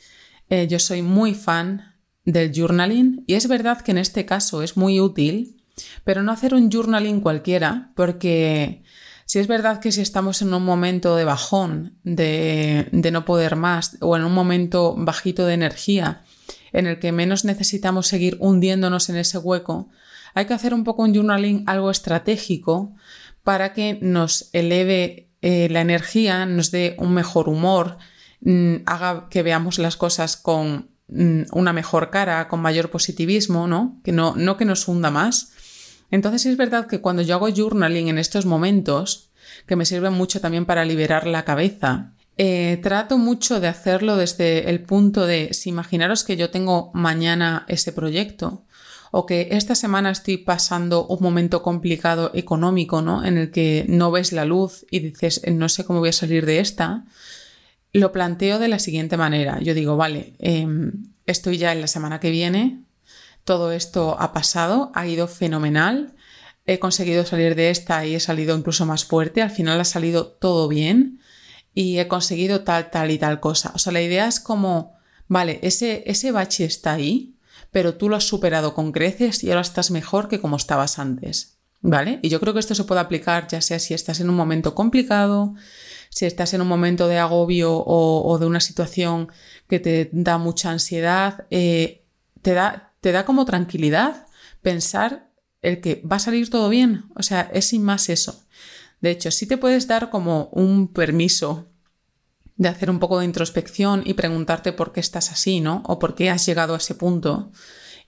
eh, 0.51 0.69
yo 0.69 0.79
soy 0.79 1.03
muy 1.03 1.35
fan 1.35 1.96
del 2.27 2.53
journaling 2.53 3.25
y 3.27 3.35
es 3.35 3.49
verdad 3.49 3.81
que 3.81 3.93
en 3.93 3.99
este 3.99 4.27
caso 4.27 4.63
es 4.63 4.77
muy 4.77 5.01
útil 5.01 5.57
pero 6.05 6.23
no 6.23 6.33
hacer 6.33 6.55
un 6.55 6.71
journaling 6.71 7.21
cualquiera, 7.21 7.93
porque 7.95 8.83
si 9.25 9.39
es 9.39 9.47
verdad 9.47 9.81
que 9.81 9.93
si 9.93 10.01
estamos 10.01 10.43
en 10.43 10.55
un 10.55 10.65
momento 10.65 11.17
de 11.17 11.25
bajón, 11.25 11.99
de, 12.05 12.89
de 12.93 13.11
no 13.11 13.25
poder 13.25 13.57
más, 13.57 13.97
o 14.01 14.17
en 14.17 14.25
un 14.25 14.33
momento 14.33 14.95
bajito 14.97 15.47
de 15.47 15.55
energía, 15.55 16.23
en 16.73 16.87
el 16.87 16.99
que 16.99 17.13
menos 17.13 17.45
necesitamos 17.45 18.07
seguir 18.07 18.37
hundiéndonos 18.41 19.09
en 19.09 19.17
ese 19.17 19.39
hueco, 19.39 19.89
hay 20.35 20.47
que 20.47 20.55
hacer 20.55 20.75
un 20.75 20.85
poco 20.85 21.03
un 21.03 21.15
journaling 21.15 21.65
algo 21.67 21.91
estratégico 21.91 22.95
para 23.43 23.73
que 23.73 23.99
nos 24.03 24.51
eleve 24.53 25.31
eh, 25.41 25.69
la 25.71 25.81
energía, 25.81 26.47
nos 26.47 26.71
dé 26.71 26.97
un 26.99 27.15
mejor 27.15 27.49
humor, 27.49 27.99
mm, 28.41 28.77
haga 28.87 29.29
que 29.31 29.43
veamos 29.43 29.79
las 29.79 29.97
cosas 29.97 30.37
con 30.37 30.96
una 31.09 31.73
mejor 31.73 32.11
cara, 32.11 32.49
con 32.49 32.61
mayor 32.61 32.91
positivismo, 32.91 33.69
¿no? 33.69 34.01
Que 34.05 34.13
no, 34.13 34.35
no 34.37 34.57
que 34.57 34.65
nos 34.65 34.89
hunda 34.89 35.11
más, 35.11 35.53
entonces 36.11 36.47
es 36.47 36.57
verdad 36.57 36.87
que 36.87 37.01
cuando 37.01 37.23
yo 37.23 37.35
hago 37.35 37.49
journaling 37.49 38.09
en 38.09 38.19
estos 38.19 38.47
momentos, 38.47 39.31
que 39.67 39.77
me 39.77 39.87
sirven 39.87 40.13
mucho 40.13 40.41
también 40.41 40.65
para 40.65 40.85
liberar 40.85 41.27
la 41.27 41.45
cabeza, 41.45 42.13
eh, 42.39 42.79
trato 42.83 43.19
mucho 43.19 43.61
de 43.61 43.69
hacerlo 43.69 44.17
desde 44.17 44.71
el 44.71 44.83
punto 44.83 45.27
de, 45.27 45.55
si 45.55 45.71
imaginaros 45.71 46.23
que 46.23 46.37
yo 46.37 46.51
tengo 46.51 46.91
mañana 46.95 47.65
ese 47.69 47.93
proyecto, 47.93 48.65
o 49.11 49.25
que 49.25 49.49
esta 49.53 49.75
semana 49.75 50.11
estoy 50.11 50.37
pasando 50.37 51.07
un 51.07 51.19
momento 51.23 51.63
complicado 51.63 52.31
económico, 52.35 53.01
¿no? 53.01 53.25
En 53.25 53.39
el 53.39 53.51
que 53.51 53.87
no 53.89 54.11
ves 54.11 54.33
la 54.33 54.45
luz 54.45 54.85
y 54.91 55.01
dices, 55.01 55.41
no 55.51 55.69
sé 55.69 55.85
cómo 55.85 56.01
voy 56.01 56.11
a 56.11 56.13
salir 56.13 56.45
de 56.45 56.61
esta, 56.61 57.05
lo 57.97 58.13
planteo 58.13 58.59
de 58.59 58.69
la 58.69 58.79
siguiente 58.79 59.17
manera. 59.17 59.59
Yo 59.61 59.73
digo, 59.73 59.97
vale, 59.97 60.35
em, 60.39 61.15
estoy 61.25 61.57
ya 61.57 61.73
en 61.73 61.81
la 61.81 61.87
semana 61.87 62.21
que 62.21 62.31
viene, 62.31 62.83
todo 63.45 63.73
esto 63.73 64.17
ha 64.21 64.33
pasado, 64.33 64.93
ha 64.95 65.07
ido 65.07 65.29
fenomenal. 65.29 66.15
He 66.67 66.79
conseguido 66.79 67.25
salir 67.25 67.55
de 67.55 67.71
esta 67.71 68.05
y 68.05 68.15
he 68.15 68.21
salido 68.21 68.57
incluso 68.57 68.85
más 68.85 69.05
fuerte. 69.05 69.41
Al 69.41 69.51
final 69.51 69.81
ha 69.81 69.85
salido 69.85 70.27
todo 70.27 70.69
bien 70.69 71.21
y 71.73 71.99
he 71.99 72.09
conseguido 72.09 72.65
tal, 72.65 72.91
tal 72.91 73.11
y 73.11 73.19
tal 73.19 73.41
cosa. 73.41 73.73
O 73.75 73.79
sea, 73.79 73.93
la 73.93 74.03
idea 74.03 74.27
es 74.27 74.41
como, 74.41 74.95
vale, 75.29 75.59
ese, 75.63 76.03
ese 76.07 76.33
bache 76.33 76.65
está 76.65 76.93
ahí, 76.93 77.37
pero 77.71 77.95
tú 77.95 78.09
lo 78.09 78.17
has 78.17 78.25
superado 78.25 78.75
con 78.75 78.93
creces 78.93 79.43
y 79.43 79.49
ahora 79.49 79.63
estás 79.63 79.91
mejor 79.91 80.29
que 80.29 80.41
como 80.41 80.57
estabas 80.57 80.99
antes. 80.99 81.55
¿Vale? 81.83 82.19
Y 82.23 82.31
yo 82.31 82.41
creo 82.41 82.53
que 82.53 82.59
esto 82.59 82.75
se 82.75 82.85
puede 82.85 83.01
aplicar 83.01 83.47
ya 83.49 83.61
sea 83.61 83.79
si 83.79 83.95
estás 83.95 84.19
en 84.19 84.29
un 84.29 84.35
momento 84.35 84.75
complicado, 84.75 85.55
si 86.17 86.25
estás 86.25 86.55
en 86.55 86.63
un 86.63 86.69
momento 86.69 87.09
de 87.09 87.19
agobio 87.19 87.77
o, 87.77 88.39
de 88.39 88.47
una 88.47 88.61
situación 88.61 89.29
que 89.69 89.81
te 89.81 90.09
da 90.13 90.39
mucha 90.39 90.71
ansiedad, 90.71 91.47
eh, 91.51 92.07
te 92.41 92.55
da, 92.55 92.95
te 93.03 93.13
da 93.13 93.27
como 93.27 93.45
tranquilidad 93.45 94.27
pensar 94.63 95.29
el 95.61 95.83
que 95.83 96.03
va 96.11 96.17
a 96.17 96.21
salir 96.21 96.49
todo 96.49 96.71
bien. 96.71 97.05
O 97.17 97.23
sea, 97.23 97.51
es 97.53 97.67
sin 97.67 97.83
más 97.83 98.09
eso. 98.09 98.47
De 99.03 99.11
hecho, 99.11 99.31
sí 99.31 99.47
te 99.47 99.59
puedes 99.59 99.89
dar 99.89 100.09
como 100.09 100.49
un 100.53 100.89
permiso 100.89 101.67
de 102.57 102.71
hacer 102.71 102.89
un 102.89 102.99
poco 102.99 103.19
de 103.19 103.27
introspección 103.27 104.03
y 104.07 104.15
preguntarte 104.15 104.73
por 104.73 104.95
qué 104.95 105.01
estás 105.01 105.31
así, 105.31 105.61
¿no? 105.61 105.83
O 105.85 105.99
por 105.99 106.15
qué 106.15 106.31
has 106.31 106.47
llegado 106.47 106.73
a 106.73 106.79
ese 106.79 106.95
punto. 106.95 107.53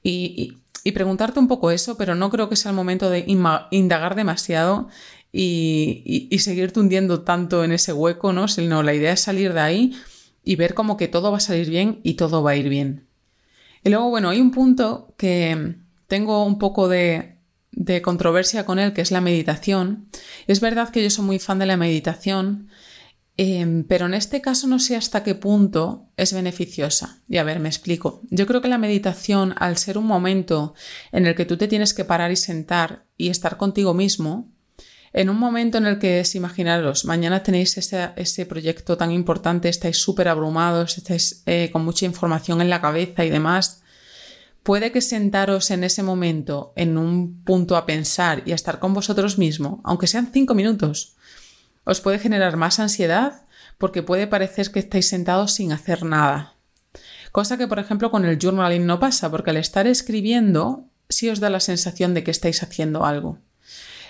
Y, 0.03 0.57
preguntarte 0.95 1.39
un 1.39 1.49
poco 1.49 1.71
eso, 1.71 1.99
pero 1.99 2.15
no 2.15 2.31
creo 2.31 2.49
que 2.49 2.57
sea 2.57 2.71
el 2.71 2.77
momento 2.77 3.11
de 3.11 3.27
indagar 3.71 4.15
demasiado 4.15 4.89
y, 5.33 6.29
y, 6.31 6.39
seguirte 6.39 6.81
hundiendo 6.81 7.23
tanto 7.23 7.63
en 7.65 7.73
ese 7.73 7.93
hueco, 7.93 8.33
¿no? 8.33 8.49
Sino 8.49 8.83
la 8.83 8.95
idea 8.95 9.13
es 9.13 9.21
salir 9.21 9.53
de 9.53 9.61
ahí 9.61 9.93
y 10.43 10.57
ver 10.57 10.75
como 10.75 10.97
que 10.97 11.09
todo 11.09 11.31
va 11.31 11.37
a 11.37 11.41
salir 11.41 11.69
bien 11.69 12.01
y 12.03 12.15
todo 12.15 12.43
va 12.43 12.53
a 12.53 12.57
ir 12.57 12.69
bien. 12.69 13.09
Y 13.85 13.91
luego, 13.91 14.11
bueno, 14.11 14.31
hay 14.31 14.41
un 14.41 14.51
punto 14.51 15.15
que 15.17 15.77
tengo 16.07 16.45
un 16.45 16.59
poco 16.59 16.89
de, 16.89 17.37
controversia 18.03 18.65
con 18.65 18.79
él, 18.79 18.93
que 18.93 19.03
es 19.03 19.11
la 19.11 19.21
meditación. 19.21 20.09
Es 20.47 20.61
verdad 20.61 20.91
que 20.91 21.03
yo 21.03 21.11
soy 21.11 21.25
muy 21.25 21.39
fan 21.39 21.59
de 21.59 21.67
la 21.67 21.77
meditación, 21.77 22.69
em, 23.37 23.85
pero 23.85 24.07
en 24.07 24.15
este 24.15 24.41
caso 24.41 24.67
no 24.67 24.81
sé 24.81 24.97
hasta 24.97 25.23
qué 25.23 25.35
punto 25.35 26.09
es 26.17 26.33
beneficiosa. 26.33 27.23
Y 27.29 27.37
a 27.37 27.45
ver, 27.45 27.61
me 27.61 27.69
explico. 27.69 28.23
Yo 28.31 28.47
creo 28.47 28.61
que 28.61 28.69
la 28.69 28.79
meditación, 28.79 29.55
al 29.59 29.77
ser 29.77 29.97
un 29.97 30.07
momento 30.07 30.75
en 31.13 31.27
el 31.27 31.35
que 31.37 31.45
tú 31.45 31.57
te 31.57 31.69
tienes 31.69 31.95
que 31.95 32.05
parar 32.05 32.33
y 32.33 32.37
sentar 32.37 33.05
y 33.17 33.29
estar 33.29 33.59
contigo 33.59 33.95
mismo, 33.95 34.51
en 35.19 35.31
un 35.31 35.37
momento 35.37 35.79
en 35.79 35.87
el 35.87 35.99
que, 35.99 36.21
es, 36.21 36.37
imaginaros, 36.37 37.05
mañana 37.05 37.43
tenéis 37.43 37.77
ese, 37.77 38.47
proyecto 38.47 38.97
tan 38.97 39.11
importante, 39.11 39.69
estáis 39.69 39.97
súper 39.97 40.29
abrumados, 40.29 40.97
estáis 40.97 41.43
eh, 41.45 41.71
con 41.73 41.85
mucha 41.85 42.07
información 42.07 42.61
en 42.61 42.71
la 42.71 42.81
cabeza 42.81 43.25
y 43.25 43.31
demás, 43.31 43.83
puede 44.63 44.93
que 44.93 45.01
sentaros 45.01 45.73
en 45.73 45.83
ese 45.83 46.05
momento 46.05 46.73
en 46.77 46.97
un 46.97 47.43
punto 47.43 47.77
a 47.77 47.85
pensar 47.85 48.45
y 48.47 48.53
a 48.53 48.55
estar 48.55 48.79
con 48.79 48.95
vosotros 48.95 49.39
mismo, 49.39 49.81
aunque 49.83 50.07
sean 50.07 50.31
cinco 50.33 50.55
minutos, 50.55 51.17
os 51.83 52.01
puede 52.01 52.21
generar 52.21 52.57
más 52.57 52.79
ansiedad 52.79 53.43
porque 53.77 54.05
puede 54.05 54.29
parecer 54.29 54.71
que 54.71 54.79
estáis 54.79 55.09
sentados 55.09 55.51
sin 55.51 55.73
hacer 55.73 56.05
nada. 56.05 56.55
Cosa 57.33 57.59
que, 57.59 57.67
por 57.67 57.81
ejemplo, 57.81 58.13
con 58.13 58.25
el 58.25 58.39
journaling 58.41 58.87
no 58.87 59.01
pasa, 59.01 59.33
porque 59.33 59.51
al 59.51 59.57
estar 59.57 59.89
escribiendo 59.89 60.85
sí 61.09 61.29
os 61.29 61.41
da 61.41 61.51
la 61.51 61.59
sensación 61.59 62.15
de 62.15 62.23
que 62.23 62.31
estáis 62.31 62.63
haciendo 62.63 63.05
algo. 63.05 63.41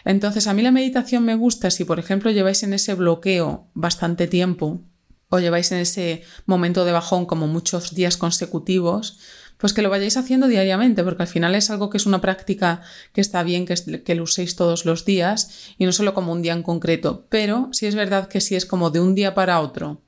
Entonces, 0.05 0.47
a 0.47 0.55
mí 0.55 0.63
la 0.63 0.71
meditación 0.71 1.25
me 1.25 1.35
gusta 1.35 1.71
si, 1.71 1.85
por 1.85 1.99
ejemplo, 1.99 2.31
lleváis 2.31 2.63
en 2.63 2.73
ese 2.73 2.95
bloqueo 2.95 3.67
bastante 3.75 4.27
tiempo 4.27 4.81
o 5.29 5.39
lleváis 5.39 5.73
en 5.73 5.79
ese 5.79 6.23
momento 6.47 6.85
de 6.85 6.93
bajón 6.93 7.27
como 7.27 7.47
muchos 7.47 7.95
días 7.95 8.17
consecutivos, 8.17 9.19
pues 9.59 9.73
que 9.73 9.83
lo 9.83 9.91
vayáis 9.91 10.17
haciendo 10.17 10.47
diariamente, 10.47 11.03
porque 11.03 11.25
al 11.25 11.29
final 11.29 11.55
es 11.55 11.69
algo 11.69 11.91
que 11.91 11.99
es 11.99 12.07
una 12.07 12.21
práctica 12.21 12.81
que 13.13 13.21
está 13.21 13.43
bien 13.43 13.67
que, 13.67 14.15
lo 14.15 14.23
uséis 14.23 14.57
todos 14.57 14.85
los 14.85 15.05
días 15.05 15.75
y 15.77 15.85
no 15.85 15.93
solo 15.93 16.15
como 16.15 16.33
un 16.33 16.43
día 16.43 16.53
en 16.53 16.63
concreto, 16.63 17.27
pero 17.29 17.69
sí 17.73 17.87
es 17.87 17.95
verdad 17.95 18.29
que 18.29 18.41
si 18.41 18.55
es 18.55 18.65
como 18.65 18.91
de 18.91 19.01
un 19.01 19.15
día 19.15 19.35
para 19.35 19.61
otro 19.61 20.01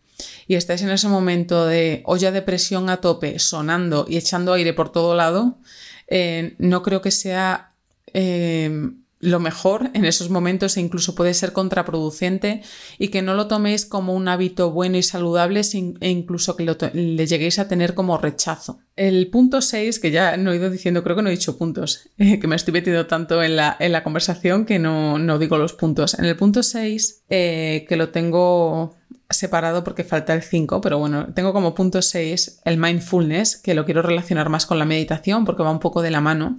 y 0.47 0.54
estáis 0.54 0.82
en 0.82 0.90
ese 0.90 1.09
momento 1.09 1.66
de 1.66 2.02
olla 2.04 2.30
de 2.30 2.42
presión 2.42 2.88
a 2.90 2.99
tope, 2.99 3.38
sonando 3.38 4.06
y 4.09 4.16
echando 4.16 4.52
aire 4.52 4.73
por 4.73 4.92
todo 4.92 5.14
lado, 5.14 5.59
eh, 6.06 6.54
no 6.59 6.82
creo 6.82 7.00
que 7.00 7.11
sea 7.11 7.73
eh, 8.12 8.90
lo 9.21 9.39
mejor 9.39 9.91
en 9.93 10.07
esos 10.07 10.31
momentos 10.31 10.77
e 10.77 10.81
incluso 10.81 11.15
puede 11.15 11.35
ser 11.35 11.53
contraproducente 11.53 12.62
y 12.99 13.09
que 13.09 13.21
no 13.21 13.35
lo 13.35 13.49
toméis 13.49 13.85
como 13.85 14.15
un 14.15 14.29
hábito 14.29 14.71
bueno 14.71 14.97
y 14.97 15.03
saludable 15.03 15.61
e 16.00 16.09
incluso 16.09 16.57
que 16.57 16.65
le 16.95 17.27
lleguéis 17.27 17.59
a 17.59 17.69
tener 17.69 17.95
como 17.95 18.17
rechazo. 18.17 18.81
El 18.97 19.29
punto 19.29 19.61
6, 19.61 19.99
que 19.99 20.11
ya 20.11 20.39
no 20.39 20.53
he 20.53 20.57
ido 20.57 20.71
diciendo, 20.71 21.03
creo 21.03 21.17
que 21.17 21.23
no 21.23 21.29
he 21.29 21.33
dicho 21.33 21.59
puntos, 21.59 22.09
que 22.17 22.47
me 22.47 22.57
estoy 22.57 22.73
metiendo 22.73 23.07
tanto 23.07 23.43
en 23.43 23.57
la, 23.57 23.77
en 23.79 23.93
la 23.93 24.03
conversación 24.03 24.65
que 24.65 24.79
no, 24.79 25.19
no, 25.19 25.39
digo 25.39 25.59
los 25.59 25.75
puntos. 25.75 26.19
En 26.19 26.25
el 26.25 26.37
punto 26.37 26.62
6, 26.62 27.25
eh, 27.29 27.85
que 27.89 27.97
lo 27.97 28.09
tengo 28.09 28.97
separado 29.29 29.85
porque 29.85 30.03
falta 30.03 30.33
el 30.35 30.43
5, 30.43 30.81
pero 30.81 30.99
bueno, 30.99 31.29
tengo 31.35 31.53
como 31.53 31.75
punto 31.75 32.00
6 32.00 32.62
el 32.65 32.79
mindfulness, 32.79 33.59
que 33.59 33.75
lo 33.75 33.85
quiero 33.85 34.03
relacionar 34.03 34.49
más 34.49 34.67
con 34.67 34.79
la 34.79 34.87
meditación 34.87 35.45
porque 35.45 35.62
va 35.62 35.71
un 35.71 35.79
poco 35.79 36.00
de 36.00 36.11
la 36.11 36.21
mano. 36.21 36.59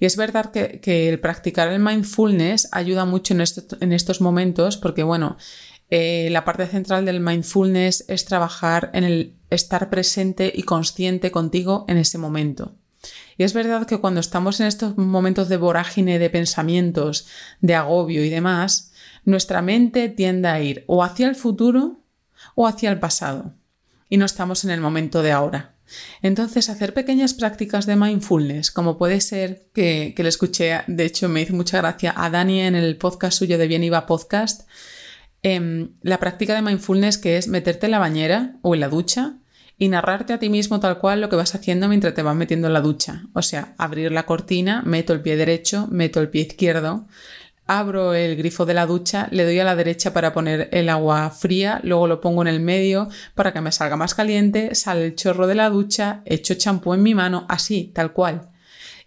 Y 0.00 0.06
es 0.06 0.16
verdad 0.16 0.50
que, 0.52 1.08
el 1.08 1.20
practicar 1.20 1.68
el 1.68 1.80
mindfulness 1.80 2.68
ayuda 2.72 3.04
mucho 3.04 3.34
en, 3.34 3.44
en 3.80 3.92
estos 3.92 4.20
momentos 4.20 4.76
porque, 4.76 5.02
bueno, 5.02 5.36
eh, 5.88 6.28
la 6.30 6.44
parte 6.44 6.66
central 6.66 7.04
del 7.04 7.20
mindfulness 7.20 8.04
es 8.08 8.24
trabajar 8.24 8.90
en 8.92 9.04
el 9.04 9.36
estar 9.50 9.88
presente 9.88 10.52
y 10.54 10.64
consciente 10.64 11.30
contigo 11.30 11.84
en 11.88 11.96
ese 11.96 12.18
momento. 12.18 12.74
Y 13.38 13.44
es 13.44 13.52
verdad 13.52 13.86
que 13.86 13.98
cuando 13.98 14.20
estamos 14.20 14.60
en 14.60 14.66
estos 14.66 14.96
momentos 14.96 15.48
de 15.48 15.58
vorágine 15.58 16.18
de 16.18 16.30
pensamientos, 16.30 17.28
de 17.60 17.74
agobio 17.74 18.24
y 18.24 18.30
demás, 18.30 18.92
nuestra 19.24 19.62
mente 19.62 20.08
tiende 20.08 20.48
a 20.48 20.60
ir 20.60 20.84
o 20.86 21.04
hacia 21.04 21.28
el 21.28 21.36
futuro 21.36 22.00
o 22.54 22.66
hacia 22.66 22.90
el 22.90 22.98
pasado. 22.98 23.54
Y 24.08 24.16
no 24.16 24.24
estamos 24.24 24.64
en 24.64 24.70
el 24.70 24.80
momento 24.80 25.22
de 25.22 25.32
ahora. 25.32 25.75
Entonces, 26.22 26.68
hacer 26.68 26.94
pequeñas 26.94 27.34
prácticas 27.34 27.86
de 27.86 27.96
mindfulness, 27.96 28.70
como 28.70 28.98
puede 28.98 29.20
ser 29.20 29.68
que, 29.74 30.14
que 30.16 30.22
le 30.22 30.28
escuché, 30.28 30.82
de 30.86 31.04
hecho 31.04 31.28
me 31.28 31.42
hizo 31.42 31.54
mucha 31.54 31.78
gracia 31.78 32.14
a 32.16 32.30
Dani 32.30 32.60
en 32.60 32.74
el 32.74 32.96
podcast 32.96 33.38
suyo 33.38 33.58
de 33.58 33.68
Bien 33.68 33.84
Iba 33.84 34.06
Podcast, 34.06 34.68
Em, 35.48 35.90
la 36.02 36.18
práctica 36.18 36.56
de 36.56 36.62
mindfulness 36.62 37.18
que 37.18 37.36
es 37.36 37.46
meterte 37.46 37.86
en 37.86 37.92
la 37.92 38.00
bañera 38.00 38.56
o 38.62 38.74
en 38.74 38.80
la 38.80 38.88
ducha 38.88 39.34
y 39.78 39.86
narrarte 39.86 40.32
a 40.32 40.40
ti 40.40 40.48
mismo 40.48 40.80
tal 40.80 40.98
cual 40.98 41.20
lo 41.20 41.28
que 41.28 41.36
vas 41.36 41.54
haciendo 41.54 41.86
mientras 41.86 42.14
te 42.14 42.22
vas 42.22 42.34
metiendo 42.34 42.66
en 42.66 42.72
la 42.72 42.80
ducha. 42.80 43.26
O 43.32 43.42
sea, 43.42 43.72
abrir 43.78 44.10
la 44.10 44.26
cortina, 44.26 44.82
meto 44.84 45.12
el 45.12 45.20
pie 45.20 45.36
derecho, 45.36 45.86
meto 45.88 46.20
el 46.20 46.30
pie 46.30 46.42
izquierdo, 46.42 47.06
abro 47.66 48.14
el 48.14 48.36
grifo 48.36 48.66
de 48.66 48.74
la 48.74 48.86
ducha, 48.86 49.28
le 49.30 49.44
doy 49.44 49.58
a 49.58 49.64
la 49.64 49.76
derecha 49.76 50.12
para 50.12 50.32
poner 50.32 50.68
el 50.72 50.88
agua 50.88 51.30
fría, 51.30 51.80
luego 51.82 52.06
lo 52.06 52.20
pongo 52.20 52.42
en 52.42 52.48
el 52.48 52.60
medio 52.60 53.08
para 53.34 53.52
que 53.52 53.60
me 53.60 53.72
salga 53.72 53.96
más 53.96 54.14
caliente, 54.14 54.74
sale 54.74 55.06
el 55.06 55.14
chorro 55.14 55.46
de 55.46 55.54
la 55.56 55.70
ducha, 55.70 56.22
echo 56.24 56.54
champú 56.54 56.94
en 56.94 57.02
mi 57.02 57.14
mano, 57.14 57.46
así, 57.48 57.90
tal 57.94 58.12
cual. 58.12 58.50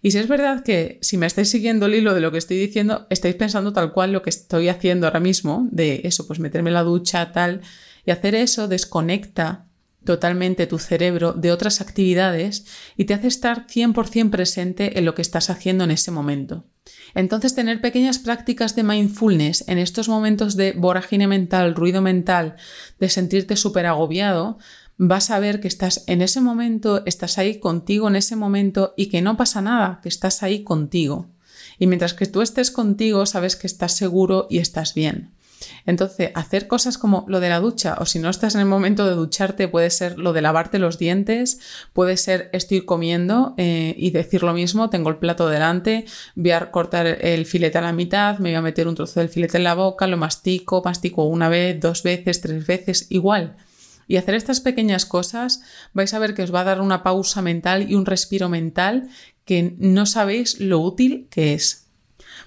Y 0.02 0.12
si 0.12 0.18
es 0.18 0.28
verdad 0.28 0.62
que 0.62 0.98
si 1.02 1.18
me 1.18 1.26
estáis 1.26 1.50
siguiendo 1.50 1.86
el 1.86 1.94
hilo 1.94 2.14
de 2.14 2.20
lo 2.20 2.32
que 2.32 2.38
estoy 2.38 2.58
diciendo, 2.58 3.06
estáis 3.10 3.34
pensando 3.34 3.72
tal 3.72 3.92
cual 3.92 4.12
lo 4.12 4.22
que 4.22 4.30
estoy 4.30 4.68
haciendo 4.68 5.06
ahora 5.06 5.20
mismo, 5.20 5.68
de 5.70 6.02
eso, 6.04 6.26
pues 6.26 6.38
meterme 6.38 6.70
en 6.70 6.74
la 6.74 6.82
ducha, 6.82 7.32
tal, 7.32 7.60
y 8.06 8.10
hacer 8.10 8.34
eso 8.34 8.66
desconecta 8.66 9.66
totalmente 10.04 10.66
tu 10.66 10.78
cerebro 10.78 11.32
de 11.32 11.52
otras 11.52 11.80
actividades 11.80 12.64
y 12.96 13.04
te 13.04 13.14
hace 13.14 13.28
estar 13.28 13.66
100% 13.66 14.30
presente 14.30 14.98
en 14.98 15.04
lo 15.04 15.14
que 15.14 15.22
estás 15.22 15.50
haciendo 15.50 15.84
en 15.84 15.90
ese 15.90 16.10
momento. 16.10 16.64
Entonces, 17.14 17.54
tener 17.54 17.80
pequeñas 17.80 18.18
prácticas 18.18 18.74
de 18.76 18.82
mindfulness 18.82 19.64
en 19.68 19.78
estos 19.78 20.08
momentos 20.08 20.56
de 20.56 20.72
vorágine 20.72 21.26
mental, 21.26 21.74
ruido 21.74 22.00
mental, 22.02 22.56
de 22.98 23.08
sentirte 23.08 23.56
súper 23.56 23.86
agobiado, 23.86 24.58
vas 24.96 25.30
a 25.30 25.38
ver 25.38 25.60
que 25.60 25.68
estás 25.68 26.04
en 26.06 26.22
ese 26.22 26.40
momento, 26.40 27.04
estás 27.06 27.38
ahí 27.38 27.58
contigo 27.58 28.08
en 28.08 28.16
ese 28.16 28.36
momento 28.36 28.94
y 28.96 29.06
que 29.06 29.22
no 29.22 29.36
pasa 29.36 29.60
nada, 29.62 30.00
que 30.02 30.08
estás 30.08 30.42
ahí 30.42 30.62
contigo. 30.62 31.28
Y 31.78 31.86
mientras 31.86 32.14
que 32.14 32.26
tú 32.26 32.42
estés 32.42 32.70
contigo, 32.70 33.24
sabes 33.26 33.56
que 33.56 33.66
estás 33.66 33.96
seguro 33.96 34.46
y 34.50 34.58
estás 34.58 34.94
bien. 34.94 35.32
Entonces, 35.86 36.30
hacer 36.34 36.66
cosas 36.66 36.98
como 36.98 37.24
lo 37.28 37.40
de 37.40 37.48
la 37.48 37.60
ducha, 37.60 37.96
o 37.98 38.06
si 38.06 38.18
no 38.18 38.30
estás 38.30 38.54
en 38.54 38.60
el 38.60 38.66
momento 38.66 39.06
de 39.06 39.14
ducharte, 39.14 39.68
puede 39.68 39.90
ser 39.90 40.18
lo 40.18 40.32
de 40.32 40.42
lavarte 40.42 40.78
los 40.78 40.98
dientes, 40.98 41.60
puede 41.92 42.16
ser 42.16 42.50
estoy 42.52 42.82
comiendo 42.82 43.54
eh, 43.56 43.94
y 43.96 44.10
decir 44.10 44.42
lo 44.42 44.52
mismo, 44.52 44.90
tengo 44.90 45.10
el 45.10 45.16
plato 45.16 45.48
delante, 45.48 46.04
voy 46.34 46.52
a 46.52 46.70
cortar 46.70 47.06
el 47.06 47.46
filete 47.46 47.78
a 47.78 47.82
la 47.82 47.92
mitad, 47.92 48.38
me 48.38 48.50
voy 48.50 48.56
a 48.56 48.62
meter 48.62 48.88
un 48.88 48.94
trozo 48.94 49.20
del 49.20 49.28
filete 49.28 49.58
en 49.58 49.64
la 49.64 49.74
boca, 49.74 50.06
lo 50.06 50.16
mastico, 50.16 50.82
mastico 50.84 51.24
una 51.24 51.48
vez, 51.48 51.78
dos 51.80 52.02
veces, 52.02 52.40
tres 52.40 52.66
veces, 52.66 53.06
igual. 53.10 53.56
Y 54.06 54.16
hacer 54.16 54.34
estas 54.34 54.60
pequeñas 54.60 55.06
cosas 55.06 55.62
vais 55.92 56.12
a 56.14 56.18
ver 56.18 56.34
que 56.34 56.42
os 56.42 56.52
va 56.52 56.62
a 56.62 56.64
dar 56.64 56.80
una 56.80 57.04
pausa 57.04 57.42
mental 57.42 57.88
y 57.88 57.94
un 57.94 58.06
respiro 58.06 58.48
mental 58.48 59.08
que 59.44 59.76
no 59.78 60.04
sabéis 60.04 60.58
lo 60.58 60.80
útil 60.80 61.28
que 61.30 61.54
es. 61.54 61.86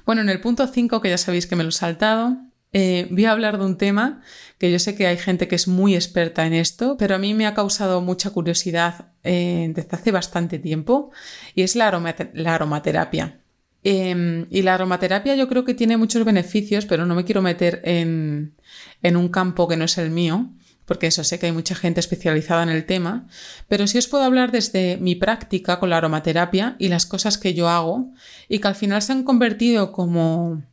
Bueno, 0.05 0.21
en 0.21 0.29
el 0.29 0.41
punto 0.41 0.67
5, 0.67 1.01
que 1.01 1.09
ya 1.09 1.17
sabéis 1.17 1.47
que 1.47 1.55
me 1.55 1.63
lo 1.63 1.69
he 1.69 1.73
saltado, 1.73 2.37
eh, 2.73 3.07
voy 3.11 3.25
a 3.25 3.31
hablar 3.31 3.57
de 3.59 3.65
un 3.65 3.77
tema 3.77 4.21
que 4.57 4.71
yo 4.71 4.79
sé 4.79 4.95
que 4.95 5.07
hay 5.07 5.17
gente 5.17 5.47
que 5.47 5.55
es 5.55 5.67
muy 5.67 5.95
experta 5.95 6.45
en 6.45 6.53
esto, 6.53 6.97
pero 6.97 7.15
a 7.15 7.19
mí 7.19 7.33
me 7.33 7.45
ha 7.45 7.53
causado 7.53 8.01
mucha 8.01 8.31
curiosidad 8.31 9.11
eh, 9.23 9.71
desde 9.73 9.95
hace 9.95 10.11
bastante 10.11 10.59
tiempo 10.59 11.11
y 11.53 11.61
es 11.61 11.75
la, 11.75 11.87
aromaterapia. 11.87 13.39
Em, 13.83 14.47
y 14.49 14.61
la 14.61 14.75
aromaterapia 14.75 15.35
yo 15.35 15.47
creo 15.47 15.65
que 15.65 15.73
tiene 15.73 15.97
muchos 15.97 16.25
beneficios, 16.25 16.85
pero 16.85 17.05
no 17.05 17.15
me 17.15 17.25
quiero 17.25 17.41
meter 17.41 17.81
en, 17.83 18.55
en 19.01 19.17
un 19.17 19.29
campo 19.29 19.67
que 19.67 19.77
no 19.77 19.85
es 19.85 19.97
el 19.97 20.09
mío 20.09 20.49
porque 20.85 21.07
eso 21.07 21.23
sé 21.23 21.39
que 21.39 21.45
hay 21.45 21.51
mucha 21.51 21.75
gente 21.75 21.99
especializada 21.99 22.63
en 22.63 22.69
el 22.69 22.85
tema, 22.85 23.27
pero 23.67 23.87
sí 23.87 23.97
os 23.97 24.07
puedo 24.07 24.23
hablar 24.23 24.51
desde 24.51 24.97
mi 24.97 25.15
práctica 25.15 25.79
con 25.79 25.89
la 25.89 25.97
aromaterapia 25.97 26.75
y 26.77 26.89
las 26.89 27.05
cosas 27.05 27.37
que 27.37 27.53
yo 27.53 27.69
hago 27.69 28.11
y 28.49 28.59
que 28.59 28.67
al 28.67 28.75
final 28.75 29.01
se 29.01 29.13
han 29.13 29.23
convertido 29.23 29.91
como... 29.91 30.63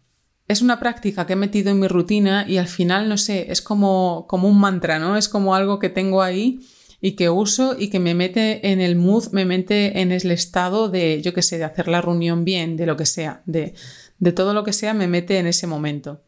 Es 0.50 0.62
una 0.62 0.80
práctica 0.80 1.28
que 1.28 1.34
he 1.34 1.36
metido 1.36 1.70
en 1.70 1.78
mi 1.78 1.86
rutina 1.86 2.44
y 2.44 2.56
al 2.56 2.66
final, 2.66 3.08
no 3.08 3.16
sé, 3.16 3.52
es 3.52 3.62
como, 3.62 4.26
como 4.28 4.48
un 4.48 4.58
mantra, 4.58 4.98
¿no? 4.98 5.16
Es 5.16 5.28
como 5.28 5.54
algo 5.54 5.78
que 5.78 5.90
tengo 5.90 6.22
ahí 6.22 6.58
y 7.00 7.12
que 7.12 7.30
uso 7.30 7.76
y 7.78 7.88
que 7.88 8.00
me 8.00 8.16
mete 8.16 8.72
en 8.72 8.80
el 8.80 8.96
mood, 8.96 9.28
me 9.30 9.44
mete 9.44 10.00
en 10.00 10.10
el 10.10 10.28
estado 10.32 10.88
de, 10.88 11.22
yo 11.22 11.32
qué 11.34 11.42
sé, 11.42 11.58
de 11.58 11.62
hacer 11.62 11.86
la 11.86 12.00
reunión 12.00 12.44
bien, 12.44 12.76
de 12.76 12.86
lo 12.86 12.96
que 12.96 13.06
sea, 13.06 13.42
de, 13.46 13.74
de 14.18 14.32
todo 14.32 14.52
lo 14.52 14.64
que 14.64 14.72
sea, 14.72 14.92
me 14.92 15.06
mete 15.06 15.38
en 15.38 15.46
ese 15.46 15.68
momento. 15.68 16.24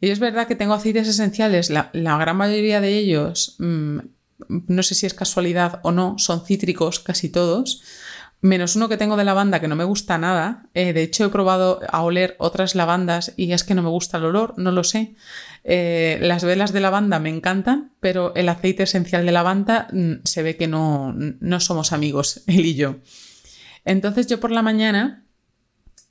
Y 0.00 0.08
es 0.08 0.20
verdad 0.20 0.48
que 0.48 0.56
tengo 0.56 0.72
aceites 0.72 1.06
esenciales, 1.06 1.68
la, 1.68 1.90
gran 1.92 2.36
mayoría 2.38 2.80
de 2.80 2.96
ellos, 2.96 3.56
mm, 3.58 3.98
no 4.68 4.82
sé 4.84 4.94
si 4.94 5.04
es 5.04 5.12
casualidad 5.12 5.80
o 5.82 5.92
no, 5.92 6.14
son 6.16 6.46
cítricos 6.46 6.98
casi 6.98 7.28
todos, 7.28 7.82
menos 8.40 8.76
uno 8.76 8.88
que 8.88 8.96
tengo 8.96 9.16
de 9.16 9.24
lavanda 9.24 9.60
que 9.60 9.68
no 9.68 9.76
me 9.76 9.84
gusta 9.84 10.18
nada. 10.18 10.68
Eh, 10.74 10.92
de 10.92 11.02
hecho, 11.02 11.24
he 11.24 11.28
probado 11.28 11.80
a 11.88 12.02
oler 12.02 12.36
otras 12.38 12.74
lavandas 12.74 13.32
y 13.36 13.52
es 13.52 13.64
que 13.64 13.74
no 13.74 13.82
me 13.82 13.88
gusta 13.88 14.18
el 14.18 14.24
olor, 14.24 14.54
no 14.56 14.72
lo 14.72 14.84
sé. 14.84 15.14
Eh, 15.64 16.18
las 16.20 16.44
velas 16.44 16.72
de 16.72 16.80
lavanda 16.80 17.18
me 17.18 17.30
encantan, 17.30 17.92
pero 18.00 18.34
el 18.34 18.48
aceite 18.48 18.84
esencial 18.84 19.26
de 19.26 19.32
lavanda 19.32 19.88
mm, 19.92 20.12
se 20.24 20.42
ve 20.42 20.56
que 20.56 20.68
no, 20.68 21.12
no 21.12 21.60
somos 21.60 21.92
amigos, 21.92 22.42
él 22.46 22.66
y 22.66 22.74
yo. 22.74 22.96
Entonces 23.84 24.26
yo 24.26 24.40
por 24.40 24.50
la 24.50 24.62
mañana, 24.62 25.24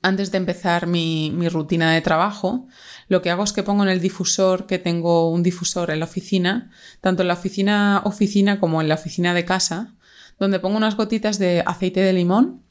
antes 0.02 0.32
de 0.32 0.38
empezar 0.38 0.88
mi, 0.88 1.32
mi 1.32 1.50
rutina 1.50 1.92
de 1.92 2.02
trabajo, 2.02 2.68
lo 3.08 3.22
que 3.22 3.30
hago 3.30 3.44
es 3.44 3.54
que 3.54 3.64
pongo 3.64 3.84
en 3.84 3.90
el 3.90 4.02
difusor, 4.02 4.66
que 4.66 4.80
tengo 4.80 5.30
un 5.30 5.44
difusor 5.44 5.92
en 5.92 6.00
la 6.00 6.06
oficina, 6.06 6.72
tanto 7.02 7.22
en 7.22 7.28
la 7.28 7.34
oficina 7.36 8.02
oficina 8.06 8.60
como 8.60 8.82
en 8.82 8.88
la 8.88 8.96
oficina 8.96 9.34
de 9.34 9.46
casa, 9.46 9.95
donde 10.40 10.60
pongo 10.60 10.78
unas 10.78 10.98
gotitas 10.98 11.40
de 11.40 11.64
aceite 11.66 12.02
de 12.02 12.14
limón 12.14 12.66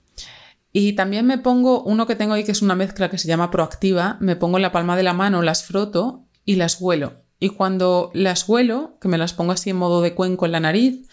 y 0.77 0.95
también 0.95 1.25
me 1.25 1.39
pongo 1.39 1.85
uno 1.85 2.05
que 2.05 2.17
tengo 2.17 2.35
ahí 2.35 2.43
que 2.43 2.51
es 2.51 2.61
una 2.61 2.75
mezcla 2.75 3.09
que 3.09 3.17
se 3.17 3.29
llama 3.29 3.53
proactiva, 3.53 4.17
me 4.19 4.35
pongo 4.35 4.59
en 4.59 4.63
la 4.63 4.73
palma 4.73 4.97
de 4.97 5.05
la 5.05 5.13
mano, 5.13 5.41
las 5.41 5.63
froto 5.63 6.25
y 6.45 6.57
las 6.57 6.81
huelo. 6.81 7.23
Y 7.39 7.51
cuando 7.51 8.11
las 8.13 8.49
huelo, 8.49 8.99
que 9.01 9.07
me 9.07 9.17
las 9.17 9.35
pongo 9.35 9.53
así 9.53 9.71
en 9.71 9.77
modo 9.77 10.03
de 10.03 10.17
cuenco 10.17 10.47
en 10.47 10.53
la 10.53 10.59
nariz, 10.59 11.09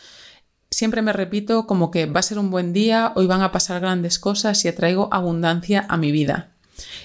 siempre 0.71 1.03
me 1.03 1.13
repito 1.13 1.67
como 1.67 1.91
que 1.91 2.07
va 2.07 2.21
a 2.21 2.23
ser 2.23 2.39
un 2.39 2.49
buen 2.49 2.73
día, 2.73 3.13
hoy 3.15 3.27
van 3.27 3.43
a 3.43 3.51
pasar 3.51 3.79
grandes 3.81 4.17
cosas 4.17 4.65
y 4.65 4.67
atraigo 4.67 5.09
abundancia 5.11 5.85
a 5.89 5.97
mi 5.97 6.11
vida. 6.11 6.50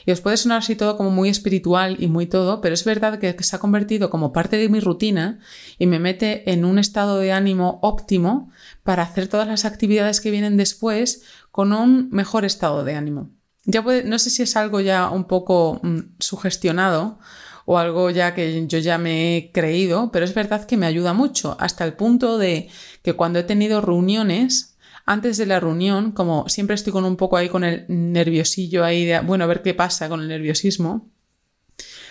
Y 0.05 0.13
os 0.13 0.21
puede 0.21 0.37
sonar 0.37 0.59
así 0.59 0.77
todo 0.77 0.97
como 0.97 1.11
muy 1.11 1.29
espiritual 1.29 1.97
y 2.01 2.09
muy 2.09 2.27
todo, 2.27 2.61
pero 2.61 2.75
es 2.75 2.85
verdad 2.85 3.19
que 3.19 3.37
se 3.43 3.57
ha 3.57 3.59
convertido 3.59 4.11
como 4.11 4.33
parte 4.33 4.57
de 4.57 4.69
mi 4.69 4.81
rutina 4.81 5.41
y 5.79 5.87
me 5.87 5.99
mete 5.99 6.51
en 6.51 6.65
un 6.65 6.79
estado 6.79 7.19
de 7.19 7.33
ánimo 7.33 7.79
óptimo 7.83 8.51
para 8.83 9.03
hacer 9.03 9.29
todas 9.29 9.49
las 9.49 9.65
actividades 9.65 10.21
que 10.21 10.31
vienen 10.31 10.57
después 10.57 11.23
con 11.51 11.73
un 11.73 12.09
mejor 12.11 12.45
estado 12.45 12.85
de 12.85 12.95
ánimo. 12.95 13.31
Ya 13.65 13.83
no 13.83 14.19
sé 14.19 14.31
si 14.31 14.43
es 14.43 14.57
algo 14.57 14.81
ya 14.81 15.11
un 15.11 15.25
poco 15.25 15.81
mm, 15.83 15.99
sugestionado 16.21 17.19
o 17.65 17.79
algo 17.79 18.11
ya 18.11 18.33
que 18.33 18.67
yo 18.69 18.79
ya 18.79 18.97
me 18.97 19.37
he 19.37 19.53
creído, 19.53 20.11
pero 20.13 20.25
es 20.25 20.35
verdad 20.35 20.67
que 20.67 20.77
me 20.77 20.87
ayuda 20.87 21.13
mucho, 21.13 21.57
hasta 21.59 21.85
el 21.85 21.95
punto 21.95 22.39
de 22.39 22.69
que 23.03 23.15
cuando 23.15 23.41
he 23.41 23.43
tenido 23.43 23.81
reuniones, 23.81 24.76
antes 25.07 25.37
de 25.37 25.47
la 25.47 25.61
reunión, 25.61 26.11
como 26.11 26.49
siempre 26.49 26.75
estoy 26.75 26.93
con 26.93 27.05
un 27.05 27.17
poco 27.17 27.37
ahí 27.37 27.49
con 27.49 27.63
el 27.63 27.87
nerviosillo 27.89 28.85
ahí 28.85 29.07
de, 29.07 29.21
bueno, 29.21 29.45
a 29.45 29.47
ver 29.47 29.63
qué 29.63 29.73
pasa 29.73 30.09
con 30.09 30.21
el 30.21 30.29
nerviosismo, 30.29 31.09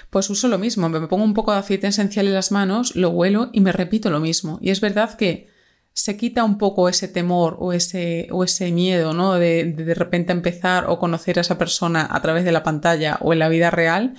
pues 0.10 0.30
uso 0.30 0.48
lo 0.48 0.58
mismo, 0.58 0.88
me 0.88 1.08
pongo 1.08 1.26
un 1.26 1.34
poco 1.34 1.52
de 1.52 1.60
aceite 1.60 1.88
esencial 1.88 2.28
en 2.28 2.34
las 2.34 2.52
manos, 2.54 2.96
lo 2.96 3.10
huelo 3.10 3.50
y 3.52 3.60
me 3.60 3.74
repito 3.74 4.10
lo 4.10 4.22
mismo. 4.22 4.60
Y 4.62 4.70
es 4.70 4.80
verdad 4.80 5.18
que 5.18 5.50
se 5.92 6.16
quita 6.16 6.46
un 6.46 6.58
poco 6.58 6.88
ese 6.88 7.10
temor 7.10 7.58
o 7.60 7.74
ese, 7.74 8.30
o 8.32 8.44
ese 8.46 8.72
miedo, 8.72 9.14
¿no? 9.14 9.34
De, 9.34 9.66
de 9.66 9.84
de 9.84 9.94
repente 9.94 10.32
empezar 10.32 10.86
o 10.88 10.98
conocer 10.98 11.38
a 11.38 11.42
esa 11.42 11.58
persona 11.58 12.08
a 12.10 12.22
través 12.22 12.46
de 12.46 12.54
la 12.54 12.64
pantalla 12.64 13.18
o 13.22 13.34
en 13.34 13.40
la 13.40 13.50
vida 13.50 13.72
real 13.72 14.16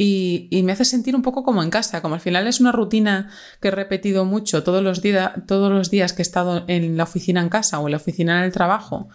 y, 0.00 0.48
me 0.62 0.72
hace 0.72 0.84
sentir 0.84 1.16
un 1.16 1.22
poco 1.22 1.42
como 1.42 1.62
en 1.62 1.70
casa, 1.70 2.00
como 2.00 2.14
al 2.14 2.20
final 2.20 2.46
es 2.46 2.60
una 2.60 2.72
rutina 2.72 3.30
que 3.60 3.68
he 3.68 3.72
repetido 3.72 4.24
mucho 4.24 4.62
todos 4.62 4.82
los, 4.82 5.02
todos 5.46 5.72
los 5.72 5.90
días 5.90 6.12
que 6.12 6.22
he 6.22 6.22
estado 6.22 6.64
en 6.68 6.96
la 6.96 7.02
oficina 7.02 7.42
en 7.42 7.48
casa 7.48 7.80
o 7.80 7.88
en 7.88 7.90
la 7.90 7.96
oficina 7.96 8.38
en 8.38 8.44
el 8.44 8.52
trabajo 8.52 9.08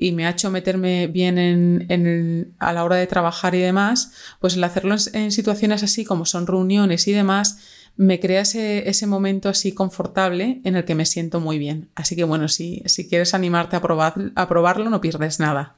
y 0.00 0.12
me 0.12 0.26
ha 0.26 0.30
hecho 0.30 0.48
meterme 0.48 1.08
bien 1.08 1.38
en, 1.38 2.54
a 2.60 2.72
la 2.72 2.84
hora 2.84 2.94
de 2.94 3.08
trabajar 3.08 3.56
y 3.56 3.58
demás, 3.58 4.12
pues 4.38 4.54
el 4.54 4.62
hacerlo 4.62 4.94
en, 5.12 5.32
situaciones 5.32 5.82
así 5.82 6.04
como 6.04 6.24
son 6.24 6.46
reuniones 6.46 7.08
y 7.08 7.12
demás, 7.12 7.58
me 7.96 8.20
crea 8.20 8.42
ese, 8.42 9.06
momento 9.08 9.48
así 9.48 9.72
confortable 9.72 10.60
en 10.62 10.76
el 10.76 10.84
que 10.84 10.94
me 10.94 11.04
siento 11.04 11.40
muy 11.40 11.58
bien. 11.58 11.88
Así 11.96 12.14
que 12.14 12.22
bueno, 12.22 12.46
si, 12.46 12.80
si 12.86 13.08
quieres 13.08 13.34
animarte 13.34 13.74
a, 13.74 13.82
probar, 13.82 14.14
a 14.36 14.46
probarlo, 14.46 14.88
no 14.88 15.00
pierdes 15.00 15.40
nada. 15.40 15.74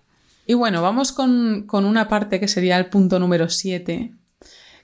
Y 0.46 0.53
bueno, 0.53 0.83
vamos 0.83 1.12
con, 1.12 1.66
una 1.73 2.09
parte 2.09 2.40
que 2.40 2.49
sería 2.49 2.77
el 2.77 2.87
punto 2.87 3.18
número 3.18 3.49
7, 3.49 4.12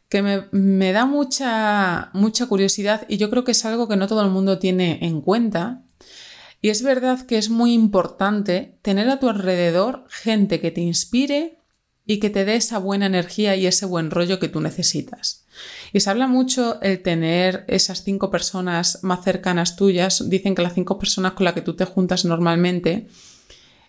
que 0.09 0.23
me, 0.23 0.45
me, 0.53 0.92
da 0.92 1.05
mucha, 1.05 2.11
mucha 2.12 2.47
curiosidad 2.47 3.07
y 3.09 3.16
yo 3.16 3.31
creo 3.31 3.45
que 3.45 3.53
es 3.53 3.64
algo 3.64 3.88
que 3.88 3.97
no 3.97 4.07
todo 4.07 4.23
el 4.23 4.31
mundo 4.31 4.59
tiene 4.59 4.99
en 5.03 5.21
cuenta. 5.21 5.83
Y 6.62 6.71
es 6.71 6.83
verdad 6.83 7.27
que 7.27 7.38
es 7.38 7.51
muy 7.51 7.73
importante 7.73 8.79
tener 8.83 9.09
a 9.09 9.21
tu 9.21 9.29
alrededor 9.29 10.05
gente 10.09 10.61
que 10.61 10.71
te 10.71 10.81
inspire 10.81 11.59
y 12.07 12.21
que 12.21 12.31
te 12.31 12.45
dé 12.45 12.55
esa 12.55 12.79
buena 12.79 13.07
energía 13.07 13.57
y 13.57 13.66
ese 13.66 13.85
buen 13.85 14.11
rollo 14.11 14.38
que 14.38 14.49
tú 14.49 14.61
necesitas. 14.61 15.45
Y 15.92 16.01
se 16.01 16.09
habla 16.09 16.29
mucho 16.29 16.81
el 16.81 17.03
tener 17.03 17.64
esas 17.66 18.05
cinco 18.05 18.31
personas 18.31 19.01
más 19.03 19.25
cercanas 19.25 19.75
tuyas. 19.75 20.29
Dicen 20.31 20.55
que 20.55 20.62
las 20.62 20.75
cinco 20.75 20.99
personas 20.99 21.33
con 21.33 21.45
las 21.45 21.55
que 21.55 21.62
tú 21.62 21.75
te 21.75 21.85
juntas 21.85 22.25
normalmente, 22.25 23.09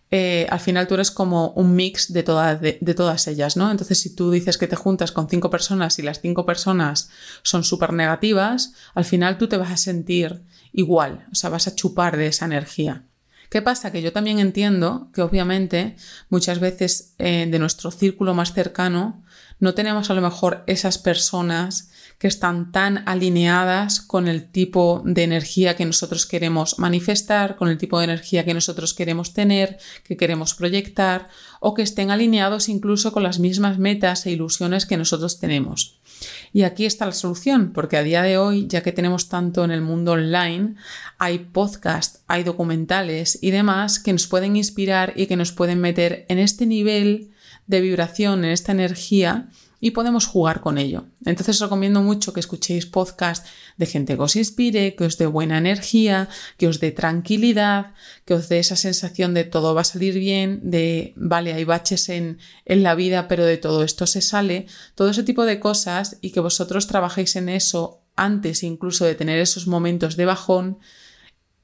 eh, 0.10 0.48
al 0.50 0.60
final 0.60 0.88
tú 0.88 0.94
eres 0.94 1.12
como 1.12 1.50
un 1.52 1.76
mix 1.76 2.14
de, 2.14 2.24
todas 2.24 2.62
de, 2.62 2.94
todas 2.96 3.28
ellas, 3.28 3.58
¿no? 3.58 3.70
Entonces, 3.70 4.00
si 4.00 4.16
tú 4.16 4.32
dices 4.32 4.58
que 4.58 4.68
te 4.68 4.78
juntas 4.78 5.12
con 5.12 5.30
cinco 5.30 5.50
personas 5.50 6.00
y 6.00 6.02
las 6.02 6.22
cinco 6.22 6.46
personas 6.46 7.10
son 7.44 7.64
súper 7.64 7.92
negativas, 7.92 8.74
al 8.94 9.04
final 9.04 9.38
tú 9.38 9.48
te 9.48 9.58
vas 9.58 9.72
a 9.72 9.78
sentir 9.78 10.44
igual, 10.72 11.28
o 11.32 11.36
sea, 11.36 11.50
vas 11.50 11.68
a 11.68 11.76
chupar 11.76 12.16
de 12.16 12.28
esa 12.28 12.46
energía. 12.46 13.04
¿Qué 13.50 13.62
pasa? 13.62 13.92
Que 13.92 14.02
yo 14.02 14.12
también 14.12 14.40
entiendo 14.40 15.10
que 15.14 15.22
obviamente 15.22 15.96
muchas 16.30 16.60
veces 16.60 17.14
eh, 17.18 17.48
de 17.50 17.60
nuestro 17.60 17.92
círculo 17.92 18.34
más 18.34 18.54
cercano 18.54 19.24
no 19.60 19.74
tenemos 19.74 20.10
a 20.10 20.14
lo 20.14 20.22
mejor 20.22 20.64
esas 20.68 20.98
personas 20.98 21.90
que 22.20 22.28
están 22.28 22.72
tan 22.72 23.04
alineadas 23.08 24.02
con 24.02 24.28
el 24.28 24.50
tipo 24.50 25.04
de 25.06 25.24
energía 25.24 25.76
que 25.76 25.86
nosotros 25.86 26.26
queremos 26.26 26.80
manifestar, 26.80 27.56
con 27.56 27.70
el 27.70 27.78
tipo 27.78 28.00
de 28.00 28.06
energía 28.06 28.44
que 28.44 28.56
nosotros 28.56 28.94
queremos 28.94 29.34
tener, 29.34 29.78
que 30.04 30.18
queremos 30.18 30.56
proyectar, 30.56 31.30
o 31.60 31.74
que 31.74 31.84
estén 31.84 32.10
alineados 32.10 32.70
incluso 32.70 33.12
con 33.12 33.24
las 33.24 33.40
mismas 33.40 33.78
metas 33.78 34.26
e 34.26 34.32
ilusiones 34.32 34.86
que 34.86 34.98
nosotros 34.98 35.40
tenemos. 35.40 36.00
Y 36.52 36.64
aquí 36.64 36.86
está 36.86 37.06
la 37.06 37.12
solución, 37.12 37.72
porque 37.72 37.98
a 37.98 38.04
día 38.04 38.24
de 38.24 38.40
hoy, 38.40 38.66
ya 38.68 38.82
que 38.82 38.92
tenemos 38.92 39.30
tanto 39.30 39.64
en 39.64 39.70
el 39.70 39.82
mundo 39.82 40.14
online, 40.14 40.76
hay 41.20 41.40
podcasts, 41.40 42.22
hay 42.28 42.44
documentales 42.44 43.38
y 43.42 43.52
demás 43.52 44.00
que 44.00 44.14
nos 44.14 44.26
pueden 44.26 44.56
inspirar 44.56 45.14
y 45.16 45.28
que 45.28 45.36
nos 45.36 45.52
pueden 45.52 45.80
meter 45.80 46.26
en 46.30 46.40
este 46.40 46.66
nivel 46.66 47.32
de 47.68 47.82
vibración, 47.82 48.44
en 48.44 48.52
esta 48.52 48.72
energía 48.72 49.50
y 49.80 49.92
podemos 49.92 50.26
jugar 50.26 50.62
con 50.62 50.78
ello. 50.78 51.06
Entonces 51.26 51.56
os 51.58 51.62
recomiendo 51.62 52.02
mucho 52.02 52.34
que 52.34 52.40
escuchéis 52.40 52.86
podcasts 52.86 53.50
de 53.78 53.86
gente 53.86 54.16
que 54.16 54.24
os 54.24 54.36
inspire, 54.36 54.96
que 54.96 55.06
os 55.06 55.18
dé 55.18 55.28
buena 55.28 55.58
energía, 55.58 56.30
que 56.58 56.68
os 56.68 56.80
dé 56.80 56.92
tranquilidad, 56.92 57.94
que 58.26 58.34
os 58.34 58.50
dé 58.50 58.60
esa 58.60 58.76
sensación 58.76 59.34
de 59.34 59.44
todo 59.44 59.76
va 59.76 59.82
a 59.82 59.84
salir 59.84 60.16
bien, 60.16 60.60
de 60.64 61.14
vale, 61.16 61.54
hay 61.54 61.64
baches 61.64 62.10
en, 62.10 62.40
en 62.66 62.84
la 62.84 62.96
vida, 62.96 63.28
pero 63.28 63.46
de 63.46 63.58
todo 63.58 63.84
esto 63.84 64.08
se 64.08 64.22
sale, 64.22 64.66
todo 64.96 65.10
ese 65.10 65.24
tipo 65.24 65.46
de 65.46 65.60
cosas 65.60 66.18
y 66.22 66.32
que 66.32 66.40
vosotros 66.40 66.88
trabajéis 66.88 67.36
en 67.36 67.50
eso 67.50 68.02
antes 68.16 68.64
incluso 68.64 69.06
de 69.06 69.16
tener 69.16 69.40
esos 69.40 69.68
momentos 69.68 70.18
de 70.18 70.26
bajón, 70.26 70.80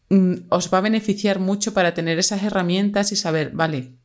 mm, 0.10 0.34
os 0.49 0.71
va 0.71 0.78
a 0.78 0.82
beneficiar 0.82 1.39
mucho 1.39 1.73
para 1.73 1.93
tener 1.93 2.19
esas 2.19 2.43
herramientas 2.43 3.12
y 3.12 3.15
saber, 3.15 3.52
vale, 3.52 3.97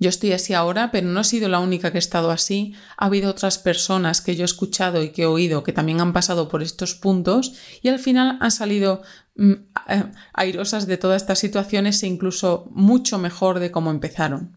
yo 0.00 0.08
estoy 0.08 0.32
así 0.32 0.54
ahora, 0.54 0.90
pero 0.90 1.06
no 1.06 1.20
he 1.20 1.24
sido 1.24 1.50
la 1.50 1.60
única 1.60 1.92
que 1.92 1.98
he 1.98 2.00
estado 2.00 2.30
así. 2.30 2.74
Ha 2.96 3.06
habido 3.06 3.30
otras 3.30 3.58
personas 3.58 4.22
que 4.22 4.34
yo 4.34 4.42
he 4.42 4.44
escuchado 4.46 5.02
y 5.02 5.10
que 5.10 5.22
he 5.22 5.26
oído 5.26 5.62
que 5.62 5.74
también 5.74 6.00
han 6.00 6.14
pasado 6.14 6.48
por 6.48 6.62
estos 6.62 6.94
puntos 6.94 7.52
y 7.82 7.88
al 7.88 7.98
final 7.98 8.38
han 8.40 8.50
salido 8.50 9.02
mm, 9.36 9.52
eh, 9.88 10.04
airosas 10.32 10.86
de 10.86 10.96
todas 10.96 11.20
estas 11.20 11.38
situaciones 11.38 12.02
e 12.02 12.06
incluso 12.06 12.66
mucho 12.72 13.18
mejor 13.18 13.60
de 13.60 13.70
cómo 13.70 13.90
empezaron. 13.90 14.56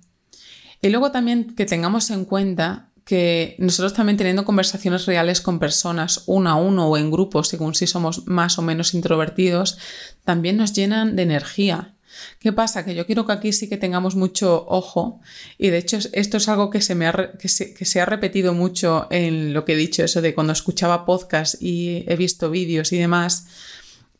Y 0.82 0.90
luego 0.90 1.12
también 1.12 1.54
que 1.56 1.66
tengamos 1.66 2.10
en 2.10 2.24
cuenta 2.24 2.90
que 3.04 3.58
nosotros 3.60 3.94
también 3.94 4.18
teniendo 4.18 4.46
conversaciones 4.46 5.06
reales 5.06 5.42
con 5.42 5.60
personas 5.60 6.24
uno 6.26 6.50
a 6.50 6.56
uno 6.56 6.88
o 6.88 6.96
en 6.96 7.12
grupo, 7.12 7.44
según 7.44 7.76
si 7.76 7.86
somos 7.86 8.28
más 8.28 8.58
o 8.58 8.62
menos 8.62 8.94
introvertidos, 8.94 9.78
también 10.24 10.56
nos 10.56 10.72
llenan 10.72 11.18
de 11.18 11.24
energía 11.24 11.96
¿Qué 12.40 12.52
pasa? 12.54 12.86
Que 12.86 12.96
yo 12.96 13.06
quiero 13.06 13.26
que 13.26 13.34
aquí 13.34 13.54
sí 13.54 13.70
que 13.70 13.78
tengamos 13.78 14.16
mucho 14.16 14.66
ojo 14.68 15.22
y 15.58 15.70
de 15.70 15.78
hecho 15.78 15.98
esto 16.14 16.38
es 16.38 16.48
algo 16.48 16.70
que 16.70 16.82
se, 16.82 16.96
me 16.96 17.08
ha, 17.08 17.32
que 17.38 17.48
se, 17.50 18.02
ha 18.02 18.06
repetido 18.06 18.54
mucho 18.54 19.08
en 19.10 19.54
lo 19.54 19.66
que 19.66 19.74
he 19.74 19.78
dicho, 19.78 20.04
eso 20.04 20.22
de 20.22 20.34
cuando 20.34 20.54
escuchaba 20.54 21.06
podcast 21.06 21.56
y 21.62 22.06
he 22.08 22.16
visto 22.16 22.50
vídeos 22.50 22.92
y 22.92 22.98
demás, 22.98 23.48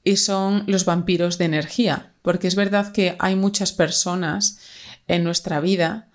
y 0.04 0.18
son 0.18 0.64
los 0.68 0.86
vampiros 0.86 1.38
de 1.38 1.46
energía, 1.46 2.14
porque 2.22 2.48
es 2.48 2.56
verdad 2.56 2.92
que 2.92 3.16
hay 3.20 3.36
muchas 3.36 3.72
personas 3.72 4.60
en 5.08 5.24
nuestra 5.24 5.60
vida 5.60 6.10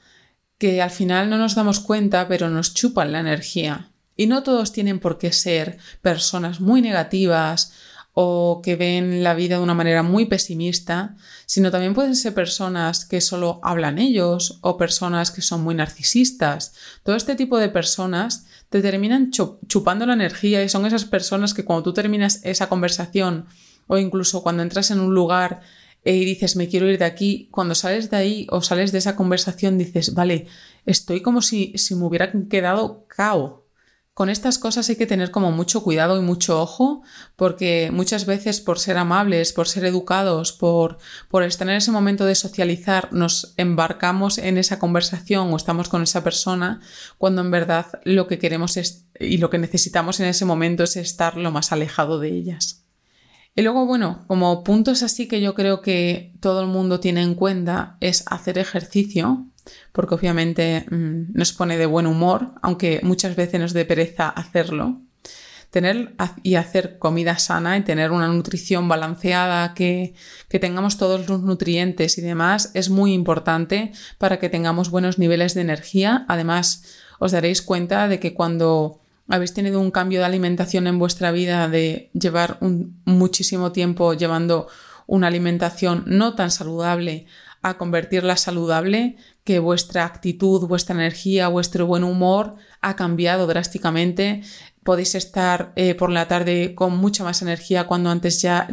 que 0.59 0.83
al 0.83 0.91
final 0.91 1.31
no 1.31 1.39
nos 1.39 1.55
damos 1.55 1.81
cuenta, 1.81 2.27
pero 2.29 2.51
nos 2.51 2.75
chupan 2.75 3.13
la 3.13 3.21
energía. 3.21 3.91
Y 4.17 4.27
no 4.27 4.43
todos 4.43 4.73
tienen 4.73 4.99
por 4.99 5.17
qué 5.17 5.33
ser 5.33 5.79
personas 6.03 6.61
muy 6.61 6.83
negativas 6.83 7.73
o 8.21 8.63
que 8.65 8.75
ven 8.75 9.23
la 9.23 9.33
vida 9.33 9.59
de 9.59 9.63
una 9.63 9.75
manera 9.75 10.03
muy 10.03 10.27
pesimista, 10.27 11.15
sino 11.47 11.71
también 11.71 11.95
pueden 11.95 12.17
ser 12.17 12.35
personas 12.35 13.05
que 13.05 13.21
solo 13.21 13.61
hablan 13.63 14.01
ellos 14.01 14.59
o 14.63 14.77
personas 14.77 15.31
que 15.31 15.41
son 15.41 15.63
muy 15.63 15.77
narcisistas. 15.77 16.75
Todo 17.05 17.15
este 17.15 17.37
tipo 17.37 17.59
de 17.59 17.69
personas 17.69 18.45
te 18.71 18.83
terminan 18.83 19.31
chupando 19.31 20.05
la 20.05 20.15
energía 20.15 20.65
y 20.65 20.69
son 20.69 20.85
esas 20.85 21.05
personas 21.05 21.55
que 21.55 21.65
cuando 21.65 21.85
tú 21.85 21.93
terminas 21.93 22.41
esa 22.43 22.69
conversación 22.69 23.47
o 23.87 23.99
incluso 23.99 24.43
cuando 24.43 24.65
entras 24.65 24.91
en 24.91 24.99
un 24.99 25.15
lugar 25.15 25.61
y 26.05 26.25
dices 26.25 26.57
me 26.57 26.67
quiero 26.67 26.91
ir 26.91 26.99
de 26.99 27.05
aquí, 27.05 27.47
cuando 27.53 27.77
sales 27.77 28.11
de 28.11 28.17
ahí 28.17 28.47
o 28.51 28.63
sales 28.63 28.91
de 28.91 28.99
esa 28.99 29.15
conversación 29.15 29.79
dices, 29.79 30.15
vale, 30.15 30.49
estoy 30.87 31.23
como 31.23 31.41
si, 31.41 31.73
si 31.77 31.95
me 31.95 32.05
hubiera 32.05 32.33
quedado 32.49 33.07
cao 33.07 33.68
con 34.19 34.31
estas 34.31 34.59
cosas 34.59 34.89
hay 34.89 34.97
que 34.97 35.07
tener 35.07 35.31
como 35.31 35.53
mucho 35.53 35.85
cuidado 35.85 36.19
y 36.19 36.23
mucho 36.23 36.61
ojo, 36.61 37.03
porque 37.37 37.91
muchas 37.93 38.27
veces 38.27 38.61
por 38.61 38.81
ser 38.81 38.97
amables, 38.97 39.53
por 39.53 39.69
ser 39.69 39.85
educados, 39.85 40.53
por, 40.53 40.99
por 41.29 41.45
estar 41.45 41.69
en 41.69 41.77
ese 41.77 41.93
momento 41.93 42.25
de 42.25 42.35
socializar, 42.35 43.13
nos 43.13 43.55
embarcamos 43.59 44.39
en 44.39 44.59
esa 44.59 44.81
conversación 44.81 45.53
o 45.53 45.57
estamos 45.57 45.89
con 45.89 46.03
esa 46.03 46.25
persona, 46.25 46.81
cuando 47.17 47.43
en 47.43 47.53
verdad 47.53 47.87
lo 48.03 48.27
que 48.27 48.41
queremos 48.41 48.77
es, 48.77 49.07
y 49.21 49.39
lo 49.39 49.51
que 49.51 49.59
necesitamos 49.59 50.19
en 50.19 50.27
ese 50.27 50.45
momento 50.45 50.83
es 50.83 50.97
estar 50.97 51.37
lo 51.37 51.53
más 51.53 51.71
alejado 51.71 52.19
de 52.19 52.31
ellas. 52.31 52.87
Y 53.55 53.63
luego, 53.63 53.87
bueno, 53.87 54.25
como 54.27 54.65
puntos 54.65 55.05
así 55.05 55.29
que 55.29 55.41
yo 55.41 55.55
creo 55.55 55.81
que 55.81 56.35
todo 56.41 56.61
el 56.61 56.67
mundo 56.67 56.99
tiene 56.99 57.23
en 57.23 57.37
cuenta 57.37 57.97
es 58.01 58.25
hacer 58.27 58.59
ejercicio, 58.59 59.47
porque 59.93 60.15
obviamente 60.15 60.87
mm, 60.91 61.33
nos 61.33 61.53
pone 61.53 61.77
de 61.77 61.87
buen 61.87 62.07
humor, 62.07 62.53
aunque 62.63 63.01
muchas 63.03 63.37
veces 63.37 63.61
nos 63.61 63.73
dé 63.73 63.85
pereza 63.85 64.29
hacerlo. 64.29 65.01
Tener 65.71 66.15
y 66.43 66.55
hacer 66.55 66.99
comida 66.99 67.39
sana 67.39 67.77
y 67.77 67.83
tener 67.83 68.11
una 68.11 68.29
nutrición 68.29 68.89
balanceada, 68.89 69.75
que, 69.75 70.15
que 70.49 70.59
tengamos 70.59 70.97
todos 70.97 71.29
los 71.29 71.43
nutrientes 71.43 72.17
y 72.17 72.23
demás, 72.23 72.71
es 72.73 72.89
muy 72.89 73.13
importante 73.13 73.93
para 74.17 74.39
que 74.39 74.49
tengamos 74.49 74.91
buenos 74.91 75.19
niveles 75.19 75.53
de 75.53 75.61
energía. 75.61 76.25
Además, 76.29 76.85
os 77.19 77.33
daréis 77.33 77.61
cuenta 77.61 78.09
de 78.09 78.19
que 78.19 78.33
cuando 78.33 79.01
habéis 79.29 79.53
tenido 79.53 79.81
un 79.81 79.91
cambio 79.91 80.21
de 80.21 80.27
alimentación 80.27 80.87
en 80.87 80.99
vuestra 80.99 81.31
vida, 81.31 81.69
de 81.69 82.11
llevar 82.15 82.57
un, 82.61 83.01
muchísimo 83.05 83.73
tiempo 83.73 84.15
llevando 84.15 84.69
una 85.07 85.27
alimentación 85.27 86.05
no 86.07 86.35
tan 86.35 86.51
saludable 86.51 87.27
a 87.63 87.77
convertirla 87.77 88.37
saludable, 88.37 89.17
que 89.49 89.61
vuestra 89.61 90.05
actitud, 90.05 90.69
vuestra 90.69 90.95
energía, 90.95 91.49
vuestro 91.49 91.87
buen 91.87 92.05
humor 92.05 92.57
ha 92.83 92.97
cambiado 92.97 93.47
drásticamente. 93.47 94.43
Podéis 94.83 95.15
estar 95.15 95.73
eh, 95.75 95.95
por 95.95 96.11
la 96.11 96.29
tarde 96.29 96.75
con 96.75 96.99
mucha 96.99 97.25
más 97.25 97.41
energía 97.41 97.87
cuando 97.87 98.11
antes 98.11 98.43
ya 98.43 98.69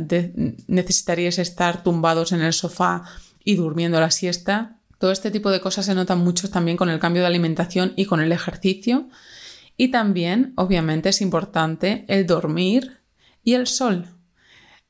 necesitaríais 0.68 1.40
estar 1.40 1.82
tumbados 1.82 2.34
en 2.34 2.42
el 2.42 2.52
sofá 2.52 3.04
y 3.46 3.56
durmiendo 3.56 4.02
la 4.02 4.12
siesta. 4.12 4.82
Todo 5.00 5.14
este 5.14 5.32
tipo 5.32 5.50
de 5.50 5.62
cosas 5.62 5.86
se 5.86 5.96
notan 5.96 6.20
mucho 6.20 6.50
también 6.50 6.76
con 6.76 6.90
el 6.90 7.00
cambio 7.00 7.22
de 7.22 7.30
alimentación 7.30 7.94
y 7.96 8.04
con 8.04 8.20
el 8.20 8.34
ejercicio. 8.34 9.08
Y 9.78 9.92
también, 9.92 10.52
obviamente, 10.58 11.08
es 11.08 11.22
importante 11.22 12.04
el 12.10 12.28
dormir 12.28 13.00
y 13.46 13.54
el 13.54 13.68
sol. 13.68 14.10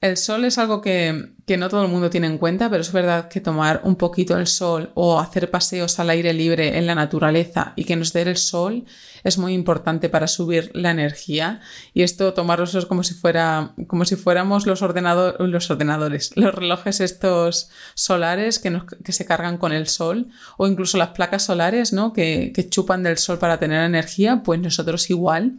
El 0.06 0.18
sol 0.18 0.46
es 0.46 0.60
algo 0.60 0.82
que, 0.82 1.32
no 1.58 1.68
todo 1.68 1.82
el 1.82 1.90
mundo 1.90 2.12
tiene 2.12 2.28
en 2.28 2.38
cuenta, 2.38 2.70
pero 2.70 2.82
es 2.82 2.92
verdad 2.92 3.28
que 3.28 3.42
tomar 3.42 3.82
un 3.86 3.96
poquito 3.96 4.38
el 4.38 4.46
sol 4.46 4.92
o 4.94 5.20
hacer 5.20 5.50
paseos 5.50 6.00
al 6.00 6.12
aire 6.12 6.32
libre 6.32 6.78
en 6.78 6.86
la 6.86 6.94
naturaleza 6.94 7.74
y 7.76 7.86
que 7.86 7.96
nos 7.96 8.14
dé 8.14 8.22
el 8.22 8.38
sol 8.38 8.86
es 9.24 9.40
muy 9.40 9.54
importante 9.54 10.08
para 10.08 10.28
subir 10.28 10.70
la 10.76 10.92
energía. 10.92 11.60
Y 11.96 12.04
esto 12.04 12.36
tomarlos 12.36 12.86
como 12.86 13.02
si 13.02 13.16
fuera, 13.16 13.74
como 13.88 14.06
si 14.06 14.16
fuéramos 14.16 14.68
los, 14.68 14.82
los 14.82 15.72
ordenadores, 15.72 16.34
los 16.36 16.54
relojes 16.54 17.00
estos 17.00 17.72
solares 17.96 18.60
que, 18.60 18.80
que, 19.04 19.12
se 19.12 19.26
cargan 19.26 19.58
con 19.58 19.74
el 19.74 19.88
sol, 19.88 20.28
o 20.58 20.68
incluso 20.68 21.00
las 21.00 21.10
placas 21.10 21.46
solares, 21.46 21.94
¿no? 21.94 22.14
Que, 22.14 22.52
que 22.54 22.70
chupan 22.70 23.02
del 23.02 23.18
sol 23.18 23.40
para 23.40 23.58
tener 23.58 23.84
energía, 23.84 24.44
pues 24.44 24.60
nosotros 24.60 25.10
igual. 25.10 25.54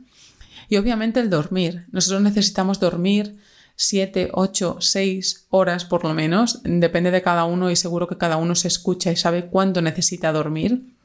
Y 0.68 0.76
obviamente 0.76 1.18
el 1.18 1.30
dormir. 1.30 1.86
Nosotros 1.90 2.22
necesitamos 2.22 2.78
dormir 2.78 3.36
7, 3.76 4.30
8, 4.32 4.78
6 4.80 5.46
horas 5.50 5.84
por 5.84 6.04
lo 6.04 6.14
menos. 6.14 6.60
Depende 6.64 7.10
de 7.10 7.22
cada 7.22 7.44
uno 7.44 7.70
y 7.70 7.76
seguro 7.76 8.08
que 8.08 8.18
cada 8.18 8.36
uno 8.36 8.54
se 8.54 8.68
escucha 8.68 9.12
y 9.12 9.16
sabe 9.16 9.46
cuándo 9.46 9.82
necesita 9.82 10.32
dormir. 10.32 10.96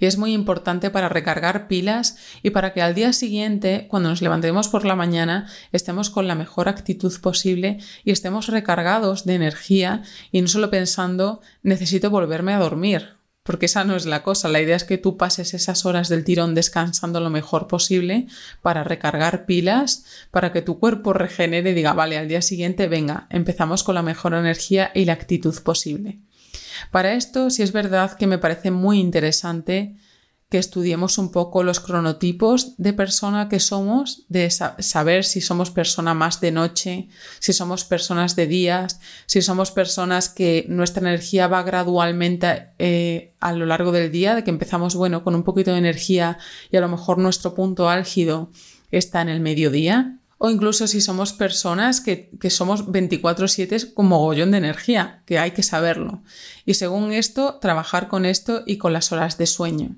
Y 0.00 0.06
es 0.06 0.18
muy 0.18 0.32
importante 0.32 0.90
para 0.90 1.08
recargar 1.08 1.68
pilas 1.68 2.16
y 2.42 2.50
para 2.50 2.72
que 2.72 2.82
al 2.82 2.94
día 2.94 3.12
siguiente, 3.12 3.86
cuando 3.88 4.08
nos 4.08 4.22
levantemos 4.22 4.68
por 4.68 4.84
la 4.84 4.96
mañana, 4.96 5.48
estemos 5.72 6.10
con 6.10 6.26
la 6.26 6.34
mejor 6.34 6.68
actitud 6.68 7.12
posible 7.20 7.78
y 8.04 8.10
estemos 8.10 8.48
recargados 8.48 9.24
de 9.26 9.34
energía 9.34 10.02
y 10.32 10.42
no 10.42 10.48
solo 10.48 10.70
pensando 10.70 11.40
necesito 11.62 12.10
volverme 12.10 12.52
a 12.52 12.58
dormir 12.58 13.19
porque 13.42 13.66
esa 13.66 13.84
no 13.84 13.96
es 13.96 14.06
la 14.06 14.22
cosa. 14.22 14.48
La 14.48 14.60
idea 14.60 14.76
es 14.76 14.84
que 14.84 14.98
tú 14.98 15.16
pases 15.16 15.54
esas 15.54 15.86
horas 15.86 16.08
del 16.08 16.24
tirón 16.24 16.54
descansando 16.54 17.20
lo 17.20 17.30
mejor 17.30 17.66
posible 17.66 18.26
para 18.62 18.84
recargar 18.84 19.46
pilas, 19.46 20.04
para 20.30 20.52
que 20.52 20.62
tu 20.62 20.78
cuerpo 20.78 21.12
regenere 21.12 21.70
y 21.70 21.74
diga, 21.74 21.92
vale, 21.92 22.18
al 22.18 22.28
día 22.28 22.42
siguiente, 22.42 22.88
venga, 22.88 23.26
empezamos 23.30 23.82
con 23.82 23.94
la 23.94 24.02
mejor 24.02 24.34
energía 24.34 24.90
y 24.94 25.04
la 25.04 25.14
actitud 25.14 25.54
posible. 25.62 26.18
Para 26.90 27.14
esto, 27.14 27.50
sí 27.50 27.62
es 27.62 27.72
verdad 27.72 28.16
que 28.16 28.26
me 28.26 28.38
parece 28.38 28.70
muy 28.70 28.98
interesante 28.98 29.96
que 30.50 30.58
estudiemos 30.58 31.16
un 31.16 31.30
poco 31.30 31.62
los 31.62 31.78
cronotipos 31.78 32.74
de 32.76 32.92
persona 32.92 33.48
que 33.48 33.60
somos, 33.60 34.24
de 34.28 34.50
saber 34.50 35.24
si 35.24 35.40
somos 35.40 35.70
persona 35.70 36.12
más 36.12 36.40
de 36.40 36.50
noche, 36.50 37.08
si 37.38 37.52
somos 37.52 37.84
personas 37.84 38.34
de 38.34 38.48
días, 38.48 38.98
si 39.26 39.42
somos 39.42 39.70
personas 39.70 40.28
que 40.28 40.66
nuestra 40.68 41.08
energía 41.08 41.46
va 41.46 41.62
gradualmente 41.62 42.70
eh, 42.80 43.32
a 43.38 43.52
lo 43.52 43.64
largo 43.64 43.92
del 43.92 44.10
día, 44.10 44.34
de 44.34 44.42
que 44.42 44.50
empezamos, 44.50 44.96
bueno, 44.96 45.22
con 45.22 45.36
un 45.36 45.44
poquito 45.44 45.70
de 45.70 45.78
energía 45.78 46.36
y 46.72 46.76
a 46.76 46.80
lo 46.80 46.88
mejor 46.88 47.18
nuestro 47.18 47.54
punto 47.54 47.88
álgido 47.88 48.50
está 48.90 49.22
en 49.22 49.28
el 49.28 49.38
mediodía, 49.38 50.18
o 50.38 50.50
incluso 50.50 50.88
si 50.88 51.00
somos 51.00 51.32
personas 51.32 52.00
que, 52.00 52.28
que 52.40 52.50
somos 52.50 52.88
24/7 52.88 53.94
con 53.94 54.06
mogollón 54.06 54.50
de 54.50 54.58
energía, 54.58 55.22
que 55.26 55.38
hay 55.38 55.52
que 55.52 55.62
saberlo. 55.62 56.24
Y 56.66 56.74
según 56.74 57.12
esto, 57.12 57.60
trabajar 57.60 58.08
con 58.08 58.24
esto 58.24 58.64
y 58.66 58.78
con 58.78 58.92
las 58.92 59.12
horas 59.12 59.38
de 59.38 59.46
sueño. 59.46 59.96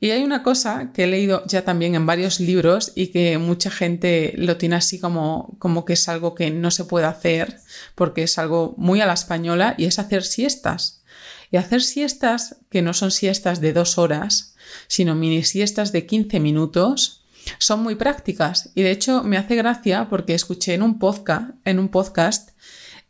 Y 0.00 0.10
hay 0.10 0.24
una 0.24 0.42
cosa 0.42 0.90
que 0.92 1.04
he 1.04 1.06
leído 1.06 1.44
ya 1.46 1.64
también 1.64 1.94
en 1.94 2.06
varios 2.06 2.40
libros 2.40 2.90
y 2.96 3.08
que 3.08 3.38
mucha 3.38 3.70
gente 3.70 4.34
lo 4.36 4.56
tiene 4.56 4.74
así 4.74 4.98
como, 4.98 5.54
como 5.60 5.84
que 5.84 5.92
es 5.92 6.08
algo 6.08 6.34
que 6.34 6.50
no 6.50 6.72
se 6.72 6.84
puede 6.84 7.06
hacer 7.06 7.60
porque 7.94 8.24
es 8.24 8.36
algo 8.36 8.74
muy 8.76 9.00
a 9.00 9.06
la 9.06 9.12
española 9.12 9.76
y 9.78 9.84
es 9.84 10.00
hacer 10.00 10.24
siestas. 10.24 11.04
Y 11.52 11.56
hacer 11.56 11.82
siestas 11.82 12.56
que 12.68 12.82
no 12.82 12.94
son 12.94 13.12
siestas 13.12 13.60
de 13.60 13.72
dos 13.72 13.96
horas, 13.96 14.56
sino 14.88 15.14
mini 15.14 15.44
siestas 15.44 15.92
de 15.92 16.04
15 16.04 16.40
minutos, 16.40 17.22
son 17.58 17.82
muy 17.84 17.94
prácticas. 17.94 18.70
Y 18.74 18.82
de 18.82 18.90
hecho 18.90 19.22
me 19.22 19.36
hace 19.36 19.54
gracia 19.54 20.08
porque 20.10 20.34
escuché 20.34 20.74
en 20.74 20.82
un 20.82 20.98
podcast, 20.98 21.50
en 21.64 21.78
un 21.78 21.88
podcast 21.88 22.50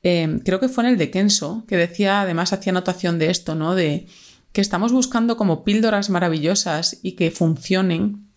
eh, 0.02 0.40
creo 0.44 0.58
que 0.60 0.68
fue 0.68 0.84
en 0.84 0.90
el 0.90 0.98
de 0.98 1.10
Kenso, 1.10 1.64
que 1.68 1.76
decía, 1.76 2.22
además 2.22 2.52
hacía 2.52 2.70
anotación 2.70 3.18
de 3.18 3.30
esto, 3.30 3.54
¿no? 3.54 3.74
De 3.74 4.08
que 4.52 4.60
estamos 4.60 4.92
buscando 4.92 5.36
como 5.36 5.64
píldoras 5.64 6.10
maravillosas 6.10 6.98
y 7.02 7.12
que 7.12 7.30
funcionen 7.30 8.28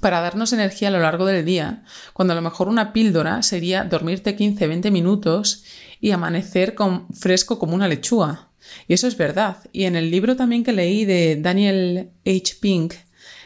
para 0.00 0.20
darnos 0.20 0.52
energía 0.52 0.88
a 0.88 0.92
lo 0.92 1.00
largo 1.00 1.26
del 1.26 1.44
día, 1.44 1.84
cuando 2.12 2.32
a 2.32 2.36
lo 2.36 2.42
mejor 2.42 2.68
una 2.68 2.92
píldora 2.92 3.42
sería 3.42 3.84
dormirte 3.84 4.36
15-20 4.36 4.90
minutos 4.90 5.64
y 6.00 6.12
amanecer 6.12 6.74
con, 6.74 7.08
fresco 7.12 7.58
como 7.58 7.74
una 7.74 7.88
lechuga. 7.88 8.50
Y 8.86 8.94
eso 8.94 9.08
es 9.08 9.16
verdad. 9.16 9.58
Y 9.72 9.84
en 9.84 9.96
el 9.96 10.10
libro 10.10 10.36
también 10.36 10.64
que 10.64 10.72
leí 10.72 11.04
de 11.04 11.36
Daniel 11.40 12.10
H. 12.24 12.56
Pink, 12.60 12.94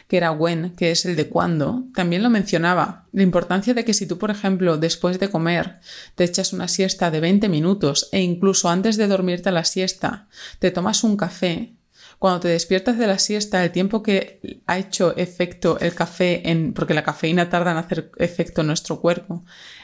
que 0.07 0.17
era 0.17 0.31
When, 0.31 0.75
que 0.75 0.91
es 0.91 1.05
el 1.05 1.15
de 1.15 1.29
cuándo, 1.29 1.85
también 1.95 2.21
lo 2.21 2.29
mencionaba. 2.29 3.07
La 3.11 3.23
importancia 3.23 3.73
de 3.73 3.83
que 3.83 3.93
si 3.93 4.05
tú, 4.05 4.17
por 4.17 4.29
ejemplo, 4.29 4.77
después 4.77 5.19
de 5.19 5.29
comer 5.29 5.79
te 6.13 6.25
echas 6.25 6.53
una 6.53 6.67
siesta 6.67 7.09
de 7.09 7.19
20 7.19 7.49
minutos 7.49 8.09
e 8.11 8.21
incluso 8.21 8.69
antes 8.69 8.97
de 8.97 9.07
dormirte 9.07 9.49
a 9.49 9.53
la 9.53 9.63
siesta 9.63 10.27
te 10.59 10.69
tomas 10.69 11.03
un 11.03 11.17
café, 11.17 11.74
cuando 12.19 12.41
te 12.41 12.47
despiertas 12.47 12.97
de 12.97 13.07
la 13.07 13.19
siesta, 13.19 13.63
el 13.63 13.71
tiempo 13.71 14.03
que 14.03 14.61
ha 14.65 14.77
hecho 14.77 15.15
efecto 15.17 15.79
el 15.79 15.93
café, 15.93 16.49
en, 16.49 16.73
porque 16.73 16.93
la 16.93 17.03
cafeína 17.03 17.49
tarda 17.49 17.71
en 17.71 17.77
hacer 17.77 18.11
efecto 18.17 18.61
en 18.61 18.67
nuestro 18.67 18.99
cuerpo, 18.99 19.43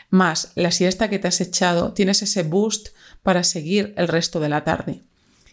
más 0.10 0.52
la 0.56 0.72
siesta 0.72 1.10
que 1.10 1.20
te 1.20 1.28
has 1.28 1.42
echado, 1.42 1.94
tienes 1.94 2.22
ese 2.22 2.44
boost 2.44 2.90
para 3.24 3.44
seguir 3.44 3.94
el 3.98 4.08
resto 4.08 4.40
de 4.40 4.50
la 4.50 4.64
tarde. 4.64 5.04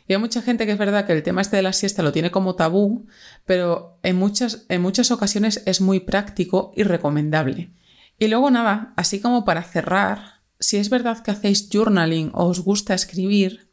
Y 0.09 0.15
hay 0.15 0.19
mucha 0.19 0.41
gente 0.41 0.65
que 0.65 0.73
es 0.73 0.79
verdad 0.79 1.07
que 1.07 1.13
el 1.13 1.23
tema 1.23 1.43
este 1.43 1.57
de 1.57 1.63
la 1.63 1.75
siesta 1.75 2.03
lo 2.03 2.13
tiene 2.13 2.31
como 2.31 2.55
tabú, 2.55 3.07
pero 3.45 3.99
en 4.03 4.17
muchas, 4.17 4.65
en 4.69 4.81
muchas 4.81 5.11
ocasiones 5.11 5.63
es 5.67 5.83
muy 5.83 6.01
práctico 6.01 6.73
y 6.75 6.83
recomendable. 6.83 7.71
Y 8.19 8.29
luego 8.29 8.51
nada, 8.51 8.95
así 8.97 9.21
como 9.21 9.45
para 9.45 9.63
cerrar, 9.63 10.41
si 10.59 10.79
es 10.79 10.89
verdad 10.89 11.23
que 11.23 11.31
hacéis 11.31 11.69
journaling 11.71 12.31
o 12.33 12.47
os 12.47 12.61
gusta 12.61 12.95
escribir, 12.95 13.69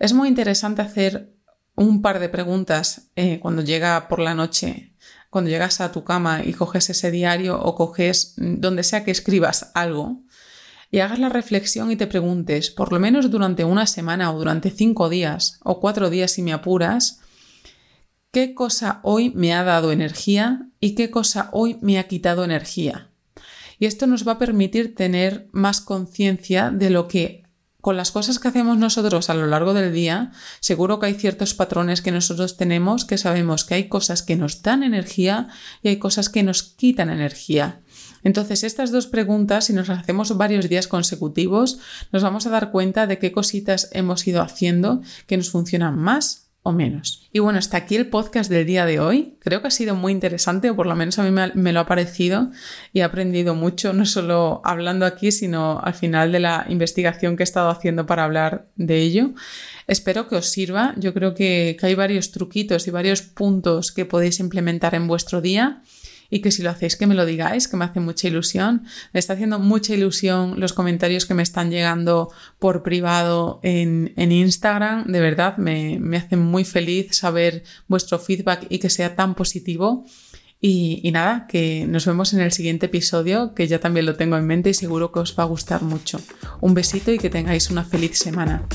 es 0.00 0.12
muy 0.12 0.28
interesante 0.28 0.82
hacer 0.82 1.34
un 1.76 2.02
par 2.02 2.18
de 2.18 2.28
preguntas 2.28 3.10
eh, 3.16 3.40
cuando 3.40 3.62
llega 3.62 4.08
por 4.08 4.18
la 4.18 4.34
noche, 4.34 4.94
cuando 5.30 5.50
llegas 5.50 5.80
a 5.80 5.92
tu 5.92 6.04
cama 6.04 6.42
y 6.44 6.52
coges 6.52 6.90
ese 6.90 7.10
diario 7.10 7.60
o 7.60 7.74
coges 7.74 8.34
donde 8.36 8.82
sea 8.82 9.04
que 9.04 9.10
escribas 9.10 9.70
algo 9.74 10.22
y 10.90 10.98
hagas 10.98 11.18
la 11.18 11.28
reflexión 11.28 11.90
y 11.90 11.96
te 11.96 12.06
preguntes, 12.06 12.70
por 12.70 12.92
lo 12.92 12.98
menos 12.98 13.30
durante 13.30 13.64
una 13.64 13.86
semana 13.86 14.32
o 14.32 14.38
durante 14.38 14.70
cinco 14.70 15.08
días 15.08 15.60
o 15.62 15.80
cuatro 15.80 16.10
días 16.10 16.32
si 16.32 16.42
me 16.42 16.52
apuras, 16.52 17.20
qué 18.32 18.54
cosa 18.54 19.00
hoy 19.02 19.30
me 19.34 19.54
ha 19.54 19.62
dado 19.62 19.92
energía 19.92 20.68
y 20.80 20.94
qué 20.96 21.10
cosa 21.10 21.48
hoy 21.52 21.78
me 21.80 21.98
ha 21.98 22.08
quitado 22.08 22.44
energía. 22.44 23.10
Y 23.78 23.86
esto 23.86 24.06
nos 24.06 24.26
va 24.26 24.32
a 24.32 24.38
permitir 24.38 24.94
tener 24.94 25.48
más 25.52 25.80
conciencia 25.80 26.70
de 26.70 26.90
lo 26.90 27.08
que 27.08 27.39
con 27.80 27.96
las 27.96 28.10
cosas 28.10 28.38
que 28.38 28.48
hacemos 28.48 28.78
nosotros 28.78 29.30
a 29.30 29.34
lo 29.34 29.46
largo 29.46 29.74
del 29.74 29.92
día, 29.92 30.32
seguro 30.60 30.98
que 30.98 31.06
hay 31.06 31.14
ciertos 31.14 31.54
patrones 31.54 32.02
que 32.02 32.12
nosotros 32.12 32.56
tenemos 32.56 33.04
que 33.04 33.18
sabemos 33.18 33.64
que 33.64 33.74
hay 33.74 33.88
cosas 33.88 34.22
que 34.22 34.36
nos 34.36 34.62
dan 34.62 34.82
energía 34.82 35.48
y 35.82 35.88
hay 35.88 35.98
cosas 35.98 36.28
que 36.28 36.42
nos 36.42 36.62
quitan 36.62 37.10
energía. 37.10 37.80
Entonces, 38.22 38.64
estas 38.64 38.92
dos 38.92 39.06
preguntas, 39.06 39.66
si 39.66 39.72
nos 39.72 39.88
hacemos 39.88 40.36
varios 40.36 40.68
días 40.68 40.86
consecutivos, 40.86 41.78
nos 42.12 42.22
vamos 42.22 42.46
a 42.46 42.50
dar 42.50 42.70
cuenta 42.70 43.06
de 43.06 43.18
qué 43.18 43.32
cositas 43.32 43.88
hemos 43.92 44.26
ido 44.26 44.42
haciendo 44.42 45.00
que 45.26 45.36
nos 45.36 45.50
funcionan 45.50 45.98
más 45.98 46.49
o 46.62 46.72
menos. 46.72 47.28
Y 47.32 47.38
bueno, 47.38 47.58
hasta 47.58 47.78
aquí 47.78 47.96
el 47.96 48.08
podcast 48.08 48.50
del 48.50 48.66
día 48.66 48.84
de 48.84 49.00
hoy. 49.00 49.36
Creo 49.40 49.62
que 49.62 49.68
ha 49.68 49.70
sido 49.70 49.94
muy 49.94 50.12
interesante, 50.12 50.70
o 50.70 50.76
por 50.76 50.86
lo 50.86 50.94
menos 50.94 51.18
a 51.18 51.22
mí 51.22 51.30
me, 51.30 51.72
lo 51.72 51.80
ha 51.80 51.86
parecido 51.86 52.50
y 52.92 53.00
he 53.00 53.02
aprendido 53.02 53.54
mucho, 53.54 53.92
no 53.92 54.04
solo 54.04 54.60
hablando 54.64 55.06
aquí, 55.06 55.32
sino 55.32 55.80
al 55.80 55.94
final 55.94 56.32
de 56.32 56.40
la 56.40 56.66
investigación 56.68 57.36
que 57.36 57.42
he 57.42 57.44
estado 57.44 57.70
haciendo 57.70 58.06
para 58.06 58.24
hablar 58.24 58.68
de 58.76 58.98
ello. 58.98 59.30
Espero 59.86 60.28
que 60.28 60.36
os 60.36 60.46
sirva. 60.46 60.94
Yo 60.98 61.14
creo 61.14 61.34
que 61.34 61.76
hay 61.80 61.94
varios 61.94 62.30
truquitos 62.30 62.86
y 62.86 62.90
varios 62.90 63.22
puntos 63.22 63.92
que 63.92 64.04
podéis 64.04 64.38
implementar 64.40 64.94
en 64.94 65.06
vuestro 65.06 65.40
día 65.40 65.82
y 66.30 66.40
que 66.40 66.50
si 66.52 66.62
lo 66.62 66.70
hacéis 66.70 66.96
que 66.96 67.06
me 67.06 67.14
lo 67.14 67.26
digáis, 67.26 67.68
que 67.68 67.76
me 67.76 67.84
hace 67.84 68.00
mucha 68.00 68.28
ilusión. 68.28 68.84
Me 69.12 69.20
está 69.20 69.34
haciendo 69.34 69.58
mucha 69.58 69.94
ilusión 69.94 70.58
los 70.58 70.72
comentarios 70.72 71.26
que 71.26 71.34
me 71.34 71.42
están 71.42 71.70
llegando 71.70 72.30
por 72.58 72.82
privado 72.82 73.60
en, 73.62 74.12
Instagram. 74.16 75.06
De 75.06 75.20
verdad, 75.20 75.56
me, 75.56 75.98
me 75.98 76.16
hace 76.16 76.36
muy 76.36 76.64
feliz 76.64 77.16
saber 77.16 77.64
vuestro 77.88 78.18
feedback 78.18 78.66
y 78.68 78.78
que 78.78 78.90
sea 78.90 79.16
tan 79.16 79.34
positivo. 79.34 80.04
Y, 80.62 81.00
y, 81.02 81.10
nada, 81.10 81.46
que 81.48 81.86
nos 81.88 82.04
vemos 82.04 82.34
en 82.34 82.40
el 82.40 82.52
siguiente 82.52 82.86
episodio, 82.86 83.54
que 83.54 83.66
ya 83.66 83.80
también 83.80 84.04
lo 84.04 84.16
tengo 84.16 84.36
en 84.36 84.46
mente 84.46 84.70
y 84.70 84.74
seguro 84.74 85.10
que 85.10 85.20
os 85.20 85.34
va 85.38 85.44
a 85.44 85.46
gustar 85.46 85.82
mucho. 85.82 86.20
Un 86.60 86.74
besito 86.74 87.10
y 87.10 87.18
que 87.18 87.30
tengáis 87.30 87.70
una 87.70 87.82
feliz 87.82 88.18
semana. 88.18 88.66